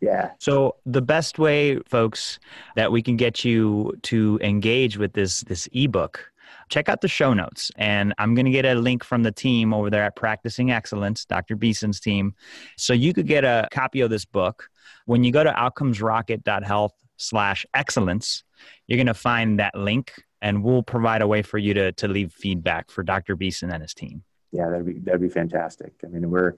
Yeah. 0.00 0.30
So 0.38 0.76
the 0.84 1.02
best 1.02 1.38
way, 1.38 1.80
folks, 1.80 2.38
that 2.76 2.92
we 2.92 3.02
can 3.02 3.16
get 3.16 3.44
you 3.44 3.92
to 4.02 4.38
engage 4.42 4.98
with 4.98 5.14
this 5.14 5.40
this 5.42 5.68
ebook 5.72 6.32
check 6.68 6.88
out 6.88 7.00
the 7.00 7.08
show 7.08 7.32
notes. 7.32 7.70
And 7.76 8.14
I'm 8.18 8.34
going 8.34 8.46
to 8.46 8.50
get 8.50 8.64
a 8.64 8.74
link 8.74 9.04
from 9.04 9.22
the 9.22 9.32
team 9.32 9.72
over 9.72 9.90
there 9.90 10.02
at 10.02 10.16
Practicing 10.16 10.70
Excellence, 10.70 11.24
Dr. 11.24 11.56
Beeson's 11.56 12.00
team. 12.00 12.34
So 12.76 12.92
you 12.92 13.12
could 13.12 13.26
get 13.26 13.44
a 13.44 13.68
copy 13.70 14.00
of 14.00 14.10
this 14.10 14.24
book. 14.24 14.68
When 15.06 15.24
you 15.24 15.32
go 15.32 15.44
to 15.44 15.52
outcomesrocket.health 15.52 16.94
slash 17.16 17.66
excellence, 17.74 18.44
you're 18.86 18.96
going 18.96 19.06
to 19.06 19.14
find 19.14 19.58
that 19.60 19.74
link 19.74 20.12
and 20.42 20.62
we'll 20.62 20.82
provide 20.82 21.22
a 21.22 21.26
way 21.26 21.42
for 21.42 21.58
you 21.58 21.74
to, 21.74 21.92
to 21.92 22.08
leave 22.08 22.32
feedback 22.32 22.90
for 22.90 23.02
Dr. 23.02 23.36
Beeson 23.36 23.70
and 23.70 23.82
his 23.82 23.94
team. 23.94 24.22
Yeah, 24.52 24.70
that'd 24.70 24.86
be, 24.86 24.98
that'd 25.00 25.20
be 25.20 25.28
fantastic. 25.28 25.92
I 26.04 26.08
mean, 26.08 26.30
we're 26.30 26.54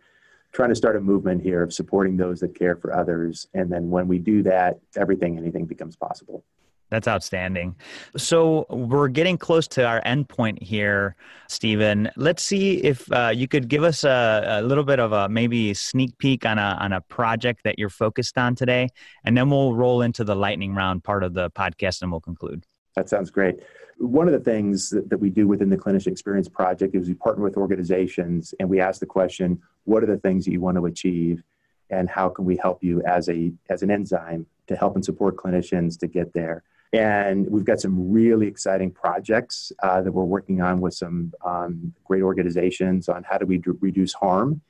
trying 0.52 0.68
to 0.70 0.74
start 0.74 0.96
a 0.96 1.00
movement 1.00 1.42
here 1.42 1.62
of 1.62 1.72
supporting 1.72 2.16
those 2.16 2.40
that 2.40 2.54
care 2.54 2.76
for 2.76 2.94
others. 2.94 3.46
And 3.54 3.70
then 3.70 3.90
when 3.90 4.08
we 4.08 4.18
do 4.18 4.42
that, 4.44 4.78
everything, 4.96 5.38
anything 5.38 5.64
becomes 5.64 5.96
possible. 5.96 6.44
That's 6.90 7.06
outstanding. 7.06 7.76
So 8.16 8.66
we're 8.70 9.08
getting 9.08 9.36
close 9.36 9.68
to 9.68 9.84
our 9.84 10.00
end 10.04 10.28
point 10.28 10.62
here, 10.62 11.16
Stephen. 11.48 12.10
Let's 12.16 12.42
see 12.42 12.78
if 12.78 13.10
uh, 13.12 13.30
you 13.34 13.46
could 13.46 13.68
give 13.68 13.84
us 13.84 14.04
a, 14.04 14.60
a, 14.60 14.62
little 14.62 14.84
bit 14.84 14.98
of 14.98 15.12
a 15.12 15.28
maybe 15.28 15.74
sneak 15.74 16.16
peek 16.16 16.46
on 16.46 16.58
a 16.58 16.78
on 16.80 16.92
a 16.92 17.02
project 17.02 17.64
that 17.64 17.78
you're 17.78 17.90
focused 17.90 18.38
on 18.38 18.54
today, 18.54 18.88
and 19.24 19.36
then 19.36 19.50
we'll 19.50 19.74
roll 19.74 20.00
into 20.00 20.24
the 20.24 20.34
lightning 20.34 20.74
round 20.74 21.04
part 21.04 21.22
of 21.22 21.34
the 21.34 21.50
podcast, 21.50 22.00
and 22.00 22.10
we'll 22.10 22.20
conclude. 22.20 22.64
That 22.96 23.08
sounds 23.08 23.30
great. 23.30 23.56
One 23.98 24.26
of 24.26 24.32
the 24.32 24.40
things 24.40 24.90
that, 24.90 25.10
that 25.10 25.18
we 25.18 25.28
do 25.28 25.46
within 25.46 25.68
the 25.68 25.76
Clinician 25.76 26.08
Experience 26.08 26.48
Project 26.48 26.94
is 26.94 27.08
we 27.08 27.14
partner 27.14 27.44
with 27.44 27.56
organizations 27.56 28.54
and 28.60 28.68
we 28.68 28.80
ask 28.80 29.00
the 29.00 29.06
question, 29.06 29.60
what 29.84 30.02
are 30.02 30.06
the 30.06 30.18
things 30.18 30.44
that 30.44 30.52
you 30.52 30.60
want 30.60 30.76
to 30.76 30.86
achieve? 30.86 31.42
And 31.90 32.08
how 32.08 32.28
can 32.28 32.44
we 32.44 32.56
help 32.56 32.82
you 32.82 33.02
as 33.02 33.28
a 33.28 33.52
as 33.70 33.82
an 33.82 33.90
enzyme 33.90 34.46
to 34.68 34.76
help 34.76 34.94
and 34.94 35.04
support 35.04 35.36
clinicians 35.36 35.98
to 36.00 36.06
get 36.06 36.32
there? 36.32 36.62
And 36.92 37.48
we've 37.50 37.64
got 37.64 37.80
some 37.80 38.10
really 38.10 38.46
exciting 38.46 38.90
projects 38.90 39.72
uh, 39.82 40.00
that 40.00 40.12
we're 40.12 40.24
working 40.24 40.62
on 40.62 40.80
with 40.80 40.94
some 40.94 41.32
um, 41.44 41.92
great 42.04 42.22
organizations 42.22 43.08
on 43.08 43.24
how 43.24 43.36
do 43.38 43.46
we 43.46 43.58
d- 43.58 43.72
reduce 43.80 44.14
harm 44.14 44.62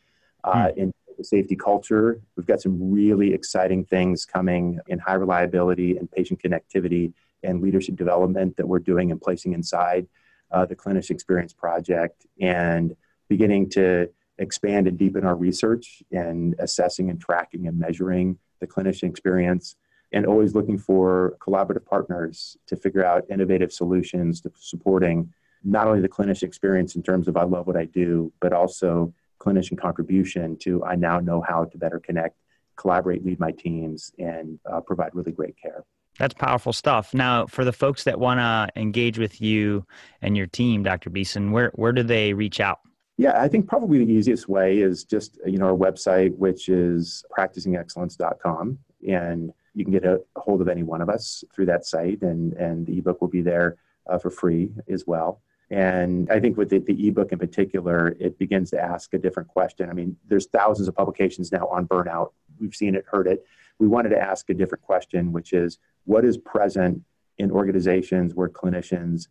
uh, 0.42 0.66
mm. 0.66 0.76
in 0.76 0.92
the 1.16 1.24
safety 1.24 1.54
culture. 1.54 2.20
We've 2.36 2.46
got 2.46 2.60
some 2.60 2.90
really 2.90 3.32
exciting 3.32 3.84
things 3.84 4.24
coming 4.24 4.80
in 4.88 4.98
high 4.98 5.14
reliability 5.14 5.96
and 5.96 6.10
patient 6.10 6.42
connectivity 6.42 7.12
and 7.44 7.60
leadership 7.62 7.94
development 7.94 8.56
that 8.56 8.66
we're 8.66 8.80
doing 8.80 9.12
and 9.12 9.20
placing 9.20 9.52
inside 9.52 10.08
uh, 10.50 10.64
the 10.64 10.74
Clinician 10.74 11.10
Experience 11.10 11.52
Project 11.52 12.26
and 12.40 12.96
beginning 13.28 13.68
to 13.70 14.08
expand 14.38 14.86
and 14.86 14.98
deepen 14.98 15.24
our 15.24 15.36
research 15.36 16.02
and 16.10 16.54
assessing 16.58 17.10
and 17.10 17.20
tracking 17.20 17.66
and 17.66 17.78
measuring 17.78 18.38
the 18.60 18.66
clinician 18.66 19.08
experience 19.08 19.76
and 20.12 20.26
always 20.26 20.54
looking 20.54 20.78
for 20.78 21.36
collaborative 21.40 21.84
partners 21.84 22.56
to 22.66 22.76
figure 22.76 23.04
out 23.04 23.24
innovative 23.30 23.72
solutions 23.72 24.40
to 24.40 24.50
supporting 24.58 25.32
not 25.64 25.86
only 25.86 26.00
the 26.00 26.08
clinician 26.08 26.44
experience 26.44 26.96
in 26.96 27.02
terms 27.02 27.28
of 27.28 27.36
I 27.36 27.42
love 27.42 27.66
what 27.66 27.76
I 27.76 27.84
do, 27.84 28.32
but 28.40 28.52
also 28.52 29.12
clinician 29.40 29.78
contribution 29.78 30.56
to 30.58 30.84
I 30.84 30.94
now 30.94 31.20
know 31.20 31.40
how 31.46 31.64
to 31.64 31.78
better 31.78 32.00
connect, 32.00 32.36
collaborate, 32.76 33.24
lead 33.24 33.40
my 33.40 33.52
teams, 33.52 34.12
and 34.18 34.58
uh, 34.70 34.80
provide 34.80 35.14
really 35.14 35.32
great 35.32 35.56
care. 35.60 35.84
That's 36.18 36.34
powerful 36.34 36.72
stuff. 36.72 37.14
Now, 37.14 37.46
for 37.46 37.64
the 37.64 37.72
folks 37.72 38.04
that 38.04 38.18
want 38.18 38.40
to 38.40 38.80
engage 38.80 39.18
with 39.18 39.40
you 39.40 39.86
and 40.20 40.36
your 40.36 40.46
team, 40.46 40.82
Dr. 40.82 41.10
Beeson, 41.10 41.52
where, 41.52 41.70
where 41.76 41.92
do 41.92 42.02
they 42.02 42.32
reach 42.32 42.58
out? 42.58 42.80
Yeah, 43.18 43.40
I 43.40 43.48
think 43.48 43.68
probably 43.68 44.04
the 44.04 44.12
easiest 44.12 44.48
way 44.48 44.78
is 44.78 45.04
just 45.04 45.38
you 45.44 45.58
know 45.58 45.66
our 45.66 45.76
website, 45.76 46.36
which 46.36 46.68
is 46.68 47.24
practicingexcellence.com, 47.36 48.78
and 49.08 49.52
you 49.78 49.84
can 49.84 49.92
get 49.92 50.04
a, 50.04 50.20
hold 50.36 50.60
of 50.60 50.68
any 50.68 50.82
one 50.82 51.00
of 51.00 51.08
us 51.08 51.44
through 51.54 51.66
that 51.66 51.86
site, 51.86 52.22
and, 52.22 52.52
and 52.54 52.84
the 52.84 52.98
ebook 52.98 53.20
will 53.20 53.28
be 53.28 53.42
there 53.42 53.76
uh, 54.08 54.18
for 54.18 54.28
free 54.28 54.72
as 54.88 55.06
well. 55.06 55.40
And 55.70 56.28
I 56.32 56.40
think 56.40 56.56
with 56.56 56.70
the, 56.70 56.78
the 56.78 57.06
ebook 57.06 57.30
in 57.30 57.38
particular, 57.38 58.16
it 58.18 58.38
begins 58.38 58.70
to 58.70 58.80
ask 58.80 59.14
a 59.14 59.18
different 59.18 59.48
question. 59.48 59.88
I 59.88 59.92
mean, 59.92 60.16
there's 60.26 60.46
thousands 60.46 60.88
of 60.88 60.96
publications 60.96 61.52
now 61.52 61.68
on 61.68 61.86
burnout. 61.86 62.32
We've 62.58 62.74
seen 62.74 62.96
it, 62.96 63.04
heard 63.06 63.28
it. 63.28 63.44
We 63.78 63.86
wanted 63.86 64.08
to 64.10 64.20
ask 64.20 64.50
a 64.50 64.54
different 64.54 64.82
question, 64.82 65.30
which 65.30 65.52
is 65.52 65.78
what 66.04 66.24
is 66.24 66.38
present 66.38 67.02
in 67.36 67.52
organizations 67.52 68.34
where 68.34 68.48
clinicians 68.48 69.28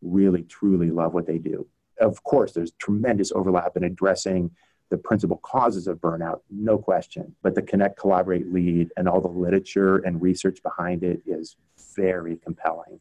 really 0.00 0.42
truly 0.42 0.90
love 0.90 1.12
what 1.12 1.26
they 1.26 1.38
do? 1.38 1.66
Of 1.98 2.22
course, 2.22 2.52
there's 2.52 2.72
tremendous 2.72 3.32
overlap 3.32 3.76
in 3.76 3.82
addressing 3.82 4.52
the 4.90 4.98
principal 4.98 5.36
causes 5.38 5.86
of 5.86 5.98
burnout, 5.98 6.40
no 6.50 6.78
question. 6.78 7.34
But 7.42 7.54
the 7.54 7.62
Connect, 7.62 7.98
Collaborate, 7.98 8.52
Lead, 8.52 8.90
and 8.96 9.08
all 9.08 9.20
the 9.20 9.28
literature 9.28 9.98
and 9.98 10.20
research 10.20 10.62
behind 10.62 11.02
it 11.02 11.20
is 11.26 11.56
very 11.94 12.36
compelling. 12.36 13.00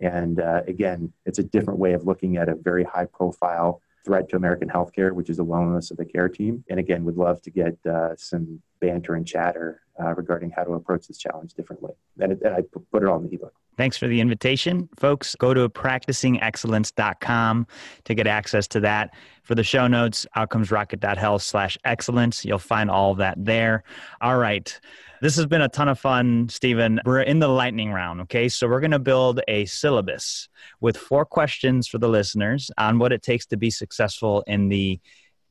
And 0.00 0.40
uh, 0.40 0.62
again, 0.66 1.12
it's 1.26 1.38
a 1.38 1.44
different 1.44 1.78
way 1.78 1.92
of 1.92 2.04
looking 2.04 2.36
at 2.36 2.48
a 2.48 2.54
very 2.54 2.84
high 2.84 3.06
profile 3.06 3.80
threat 4.04 4.28
to 4.30 4.36
American 4.36 4.68
healthcare, 4.68 5.12
which 5.12 5.30
is 5.30 5.36
the 5.36 5.44
wellness 5.44 5.90
of 5.90 5.96
the 5.96 6.04
care 6.04 6.28
team. 6.28 6.64
And 6.70 6.78
again, 6.78 7.04
would 7.04 7.16
love 7.16 7.42
to 7.42 7.50
get 7.50 7.76
uh, 7.86 8.16
some 8.16 8.62
banter 8.80 9.14
and 9.14 9.26
chatter 9.26 9.82
uh, 10.00 10.14
regarding 10.14 10.50
how 10.50 10.64
to 10.64 10.72
approach 10.72 11.08
this 11.08 11.18
challenge 11.18 11.54
differently. 11.54 11.92
And, 12.20 12.32
it, 12.32 12.42
and 12.42 12.54
I 12.54 12.62
put 12.92 13.02
it 13.02 13.08
all 13.08 13.18
in 13.18 13.24
the 13.28 13.34
ebook. 13.34 13.54
Thanks 13.76 13.96
for 13.96 14.08
the 14.08 14.20
invitation. 14.20 14.88
Folks, 14.98 15.36
go 15.36 15.54
to 15.54 15.68
practicingexcellence.com 15.68 17.66
to 18.04 18.14
get 18.14 18.26
access 18.26 18.66
to 18.68 18.80
that. 18.80 19.14
For 19.44 19.54
the 19.54 19.62
show 19.62 19.86
notes, 19.86 20.26
outcomesrocket.health 20.36 21.42
slash 21.42 21.78
excellence. 21.84 22.44
You'll 22.44 22.58
find 22.58 22.90
all 22.90 23.12
of 23.12 23.18
that 23.18 23.36
there. 23.42 23.84
All 24.20 24.36
right. 24.36 24.80
This 25.20 25.36
has 25.36 25.46
been 25.46 25.62
a 25.62 25.68
ton 25.68 25.88
of 25.88 25.98
fun, 25.98 26.48
Stephen. 26.48 27.00
We're 27.04 27.22
in 27.22 27.38
the 27.38 27.48
lightning 27.48 27.92
round, 27.92 28.20
okay? 28.22 28.48
So 28.48 28.68
we're 28.68 28.80
going 28.80 28.90
to 28.92 28.98
build 28.98 29.40
a 29.48 29.64
syllabus 29.64 30.48
with 30.80 30.96
four 30.96 31.24
questions 31.24 31.86
for 31.88 31.98
the 31.98 32.08
listeners 32.08 32.70
on 32.78 32.98
what 32.98 33.12
it 33.12 33.22
takes 33.22 33.46
to 33.46 33.56
be 33.56 33.70
successful 33.70 34.44
in 34.46 34.68
the 34.68 35.00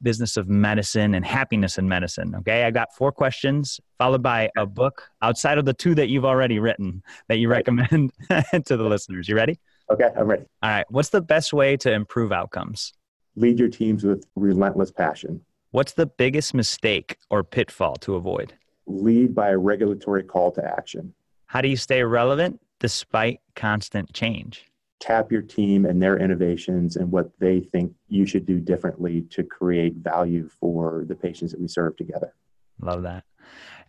business 0.01 0.37
of 0.37 0.47
medicine 0.47 1.15
and 1.15 1.25
happiness 1.25 1.77
in 1.77 1.87
medicine. 1.87 2.35
Okay, 2.35 2.63
I 2.63 2.71
got 2.71 2.93
four 2.95 3.11
questions 3.11 3.79
followed 3.97 4.23
by 4.23 4.49
a 4.57 4.65
book 4.65 5.09
outside 5.21 5.57
of 5.57 5.65
the 5.65 5.73
two 5.73 5.95
that 5.95 6.09
you've 6.09 6.25
already 6.25 6.59
written 6.59 7.01
that 7.27 7.37
you 7.37 7.49
recommend 7.49 8.11
to 8.65 8.77
the 8.77 8.83
listeners. 8.83 9.27
You 9.27 9.35
ready? 9.35 9.59
Okay, 9.89 10.09
I'm 10.17 10.27
ready. 10.27 10.43
All 10.61 10.69
right. 10.69 10.85
What's 10.89 11.09
the 11.09 11.21
best 11.21 11.53
way 11.53 11.77
to 11.77 11.91
improve 11.91 12.31
outcomes? 12.31 12.93
Lead 13.35 13.59
your 13.59 13.69
teams 13.69 14.03
with 14.03 14.25
relentless 14.35 14.91
passion. 14.91 15.41
What's 15.71 15.93
the 15.93 16.07
biggest 16.07 16.53
mistake 16.53 17.17
or 17.29 17.43
pitfall 17.43 17.95
to 17.97 18.15
avoid? 18.15 18.53
Lead 18.85 19.35
by 19.35 19.49
a 19.49 19.57
regulatory 19.57 20.23
call 20.23 20.51
to 20.53 20.63
action. 20.63 21.13
How 21.45 21.61
do 21.61 21.67
you 21.67 21.77
stay 21.77 22.03
relevant 22.03 22.59
despite 22.79 23.39
constant 23.55 24.11
change? 24.13 24.65
Tap 24.99 25.31
your 25.31 25.41
team 25.41 25.85
and 25.85 26.01
their 26.01 26.17
innovations 26.17 26.95
and 26.95 27.11
what 27.11 27.29
they 27.39 27.59
think 27.59 27.93
you 28.07 28.25
should 28.25 28.45
do 28.45 28.59
differently 28.59 29.21
to 29.29 29.43
create 29.43 29.95
value 29.95 30.49
for 30.59 31.05
the 31.07 31.15
patients 31.15 31.51
that 31.51 31.61
we 31.61 31.67
serve 31.67 31.95
together. 31.97 32.33
Love 32.81 33.03
that. 33.03 33.23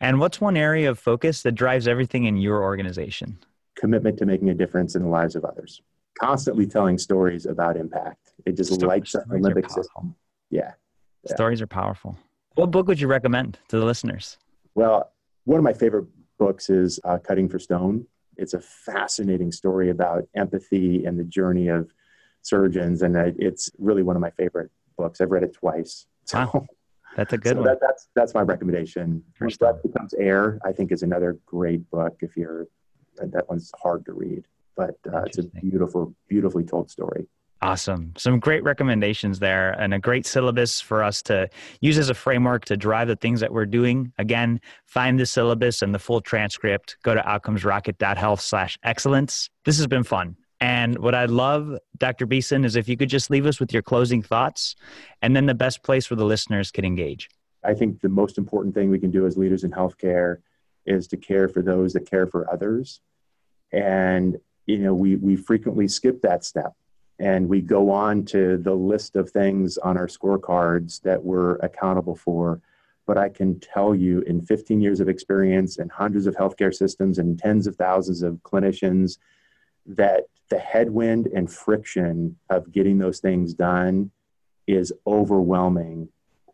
And 0.00 0.20
what's 0.20 0.40
one 0.40 0.56
area 0.56 0.90
of 0.90 0.98
focus 0.98 1.42
that 1.42 1.52
drives 1.52 1.88
everything 1.88 2.24
in 2.24 2.36
your 2.36 2.62
organization? 2.62 3.38
Commitment 3.76 4.18
to 4.18 4.26
making 4.26 4.50
a 4.50 4.54
difference 4.54 4.94
in 4.94 5.02
the 5.02 5.08
lives 5.08 5.34
of 5.34 5.44
others. 5.44 5.82
Constantly 6.18 6.66
telling 6.66 6.98
stories 6.98 7.46
about 7.46 7.76
impact. 7.76 8.32
It 8.44 8.56
just 8.56 8.72
stories, 8.72 8.88
lights 8.88 9.14
up 9.14 9.28
the 9.28 9.36
limbic 9.36 9.70
system. 9.70 10.14
Yeah. 10.50 10.72
yeah. 11.24 11.34
Stories 11.34 11.62
are 11.62 11.66
powerful. 11.66 12.16
What 12.54 12.70
book 12.70 12.86
would 12.88 13.00
you 13.00 13.06
recommend 13.06 13.58
to 13.68 13.78
the 13.78 13.84
listeners? 13.84 14.36
Well, 14.74 15.12
one 15.44 15.58
of 15.58 15.64
my 15.64 15.72
favorite 15.72 16.06
books 16.38 16.70
is 16.70 17.00
uh, 17.04 17.18
Cutting 17.18 17.48
for 17.48 17.58
Stone 17.58 18.06
it's 18.38 18.54
a 18.54 18.60
fascinating 18.60 19.52
story 19.52 19.90
about 19.90 20.24
empathy 20.34 21.04
and 21.04 21.18
the 21.18 21.24
journey 21.24 21.68
of 21.68 21.92
surgeons, 22.42 23.02
and 23.02 23.16
it's 23.16 23.70
really 23.78 24.02
one 24.02 24.16
of 24.16 24.22
my 24.22 24.30
favorite 24.30 24.70
books. 24.96 25.20
I've 25.20 25.30
read 25.30 25.42
it 25.42 25.54
twice. 25.54 26.06
So, 26.24 26.38
wow. 26.38 26.66
That's 27.16 27.32
a 27.32 27.38
good 27.44 27.56
so 27.56 27.62
one. 27.62 27.64
That, 27.66 27.78
that's 27.80 28.08
that's 28.14 28.34
my 28.34 28.42
recommendation. 28.42 29.22
Breath 29.38 29.82
Becomes 29.82 30.14
Air, 30.14 30.58
I 30.64 30.72
think, 30.72 30.92
is 30.92 31.02
another 31.02 31.38
great 31.46 31.88
book. 31.90 32.16
If 32.20 32.36
you're 32.36 32.68
that 33.16 33.48
one's 33.48 33.72
hard 33.82 34.04
to 34.06 34.12
read, 34.12 34.44
but 34.76 34.96
uh, 35.12 35.22
it's 35.22 35.38
a 35.38 35.42
beautiful, 35.42 36.14
beautifully 36.28 36.64
told 36.64 36.90
story. 36.90 37.26
Awesome. 37.60 38.12
Some 38.16 38.38
great 38.38 38.62
recommendations 38.62 39.40
there 39.40 39.72
and 39.72 39.92
a 39.92 39.98
great 39.98 40.26
syllabus 40.26 40.80
for 40.80 41.02
us 41.02 41.22
to 41.22 41.48
use 41.80 41.98
as 41.98 42.08
a 42.08 42.14
framework 42.14 42.64
to 42.66 42.76
drive 42.76 43.08
the 43.08 43.16
things 43.16 43.40
that 43.40 43.52
we're 43.52 43.66
doing. 43.66 44.12
Again, 44.18 44.60
find 44.86 45.18
the 45.18 45.26
syllabus 45.26 45.82
and 45.82 45.92
the 45.92 45.98
full 45.98 46.20
transcript. 46.20 46.96
Go 47.02 47.14
to 47.14 47.20
outcomesrocket.health 47.20 48.40
slash 48.40 48.78
excellence. 48.84 49.50
This 49.64 49.76
has 49.78 49.88
been 49.88 50.04
fun. 50.04 50.36
And 50.60 50.98
what 50.98 51.16
I 51.16 51.24
love, 51.24 51.76
Dr. 51.96 52.26
Beeson, 52.26 52.64
is 52.64 52.76
if 52.76 52.88
you 52.88 52.96
could 52.96 53.08
just 53.08 53.28
leave 53.28 53.46
us 53.46 53.58
with 53.58 53.72
your 53.72 53.82
closing 53.82 54.22
thoughts 54.22 54.76
and 55.20 55.34
then 55.34 55.46
the 55.46 55.54
best 55.54 55.82
place 55.82 56.10
where 56.10 56.16
the 56.16 56.24
listeners 56.24 56.70
can 56.70 56.84
engage. 56.84 57.28
I 57.64 57.74
think 57.74 58.00
the 58.00 58.08
most 58.08 58.38
important 58.38 58.74
thing 58.74 58.88
we 58.88 59.00
can 59.00 59.10
do 59.10 59.26
as 59.26 59.36
leaders 59.36 59.64
in 59.64 59.72
healthcare 59.72 60.38
is 60.86 61.08
to 61.08 61.16
care 61.16 61.48
for 61.48 61.60
those 61.60 61.92
that 61.94 62.08
care 62.08 62.26
for 62.26 62.50
others. 62.52 63.00
And, 63.72 64.36
you 64.66 64.78
know, 64.78 64.94
we, 64.94 65.16
we 65.16 65.34
frequently 65.34 65.88
skip 65.88 66.22
that 66.22 66.44
step 66.44 66.72
and 67.18 67.48
we 67.48 67.60
go 67.60 67.90
on 67.90 68.24
to 68.26 68.58
the 68.58 68.74
list 68.74 69.16
of 69.16 69.30
things 69.30 69.76
on 69.78 69.96
our 69.96 70.06
scorecards 70.06 71.02
that 71.02 71.22
we're 71.22 71.56
accountable 71.56 72.14
for. 72.14 72.60
But 73.06 73.18
I 73.18 73.28
can 73.28 73.58
tell 73.58 73.94
you, 73.94 74.20
in 74.22 74.42
15 74.42 74.80
years 74.80 75.00
of 75.00 75.08
experience 75.08 75.78
and 75.78 75.90
hundreds 75.90 76.26
of 76.26 76.36
healthcare 76.36 76.74
systems 76.74 77.18
and 77.18 77.38
tens 77.38 77.66
of 77.66 77.76
thousands 77.76 78.22
of 78.22 78.34
clinicians, 78.42 79.18
that 79.86 80.24
the 80.50 80.58
headwind 80.58 81.26
and 81.28 81.50
friction 81.50 82.36
of 82.50 82.70
getting 82.70 82.98
those 82.98 83.18
things 83.20 83.54
done 83.54 84.10
is 84.66 84.92
overwhelming 85.06 86.08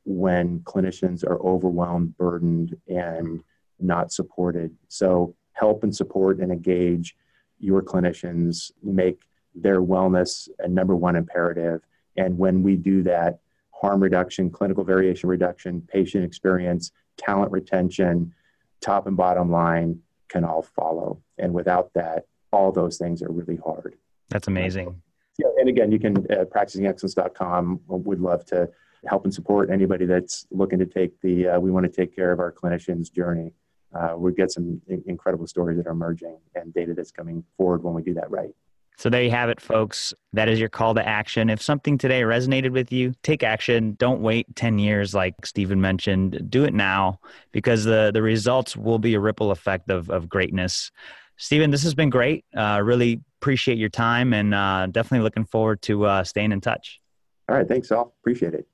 when 0.05 0.61
clinicians 0.61 1.25
are 1.25 1.41
overwhelmed, 1.43 2.17
burdened, 2.17 2.77
and 2.89 3.43
not 3.81 4.13
supported. 4.13 4.75
So, 4.89 5.35
help 5.53 5.83
and 5.83 5.95
support 5.95 6.39
and 6.39 6.51
engage 6.51 7.17
your 7.59 7.83
clinicians, 7.83 8.73
make 8.83 9.21
their 9.55 9.83
wellness 9.83 10.49
a 10.59 10.69
number 10.69 10.97
one 10.97 11.17
imperative. 11.17 11.83
And 12.17 12.39
when 12.39 12.63
we 12.63 12.77
do 12.77 13.03
that, 13.03 13.39
harm 13.71 14.03
reduction, 14.03 14.51
clinical 14.51 14.85
variation 14.85 15.29
reduction, 15.29 15.83
patient 15.83 16.25
experience, 16.25 16.93
talent 17.17 17.53
retention, 17.53 18.33
top 18.81 19.07
and 19.07 19.17
bottom 19.17 19.51
line 19.51 19.99
can 20.29 20.45
all 20.45 20.63
follow. 20.63 21.21
And 21.39 21.53
without 21.53 21.93
that, 21.95 22.27
all 22.53 22.73
those 22.73 22.99
things 22.99 23.23
are 23.23 23.31
really 23.31 23.59
hard. 23.65 23.97
That's 24.31 24.49
amazing. 24.49 25.01
Yeah, 25.39 25.49
and 25.59 25.69
again, 25.69 25.91
you 25.91 25.99
can 25.99 26.19
uh, 26.31 26.45
practicingexcellence.com. 26.45 27.81
Would 27.89 28.21
love 28.21 28.45
to 28.47 28.71
help 29.07 29.25
and 29.25 29.35
support 29.35 29.71
anybody 29.71 30.07
that's 30.07 30.47
looking 30.51 30.79
to 30.79 30.87
take 30.87 31.21
the 31.21 31.49
uh, 31.49 31.61
we 31.61 31.71
want 31.71 31.85
to 31.85 31.93
take 31.93 32.15
care 32.15 32.33
of 32.33 32.39
our 32.39 32.53
clinicians 32.53 33.13
journey. 33.13 33.53
Uh, 33.95 34.15
we 34.17 34.33
get 34.33 34.51
some 34.51 34.81
incredible 35.07 35.47
stories 35.47 35.77
that 35.77 35.87
are 35.87 35.93
emerging 35.93 36.37
and 36.55 36.75
data 36.75 36.95
that's 36.95 37.13
coming 37.13 37.45
forward 37.57 37.83
when 37.85 37.95
we 37.95 38.03
do 38.03 38.15
that 38.15 38.29
right. 38.31 38.55
So 38.97 39.11
there 39.11 39.23
you 39.23 39.31
have 39.31 39.49
it, 39.49 39.61
folks. 39.61 40.15
That 40.33 40.49
is 40.49 40.61
your 40.61 40.69
call 40.69 40.95
to 40.95 41.07
action. 41.07 41.51
If 41.51 41.61
something 41.61 41.99
today 41.99 42.23
resonated 42.23 42.71
with 42.71 42.93
you, 42.93 43.13
take 43.23 43.43
action. 43.43 43.97
Don't 43.99 44.21
wait 44.21 44.55
10 44.55 44.79
years, 44.79 45.15
like 45.15 45.35
Stephen 45.45 45.81
mentioned. 45.81 46.47
Do 46.49 46.65
it 46.65 46.73
now 46.73 47.19
because 47.53 47.85
the, 47.85 48.11
the 48.15 48.23
results 48.23 48.77
will 48.77 48.99
be 48.99 49.15
a 49.15 49.21
ripple 49.21 49.51
effect 49.51 49.91
of, 49.91 50.11
of 50.11 50.29
greatness. 50.29 50.93
Stephen, 51.37 51.71
this 51.71 51.83
has 51.83 51.95
been 51.95 52.11
great. 52.11 52.45
Uh, 52.57 52.81
really 52.83 53.21
appreciate 53.41 53.79
your 53.79 53.89
time 53.89 54.33
and 54.33 54.55
uh, 54.55 54.87
definitely 54.91 55.25
looking 55.25 55.45
forward 55.45 55.83
to 55.83 56.05
uh, 56.07 56.23
staying 56.25 56.53
in 56.53 56.61
touch. 56.61 57.01
All 57.49 57.57
right. 57.57 57.67
Thanks, 57.67 57.91
all. 57.91 58.15
Appreciate 58.21 58.55
it. 58.55 58.67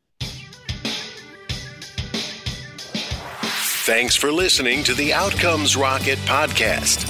Thanks 3.85 4.15
for 4.15 4.31
listening 4.31 4.85
to 4.85 4.95
the 4.95 5.13
Outcomes 5.13 5.77
Rocket 5.77 6.19
podcast. 6.21 7.10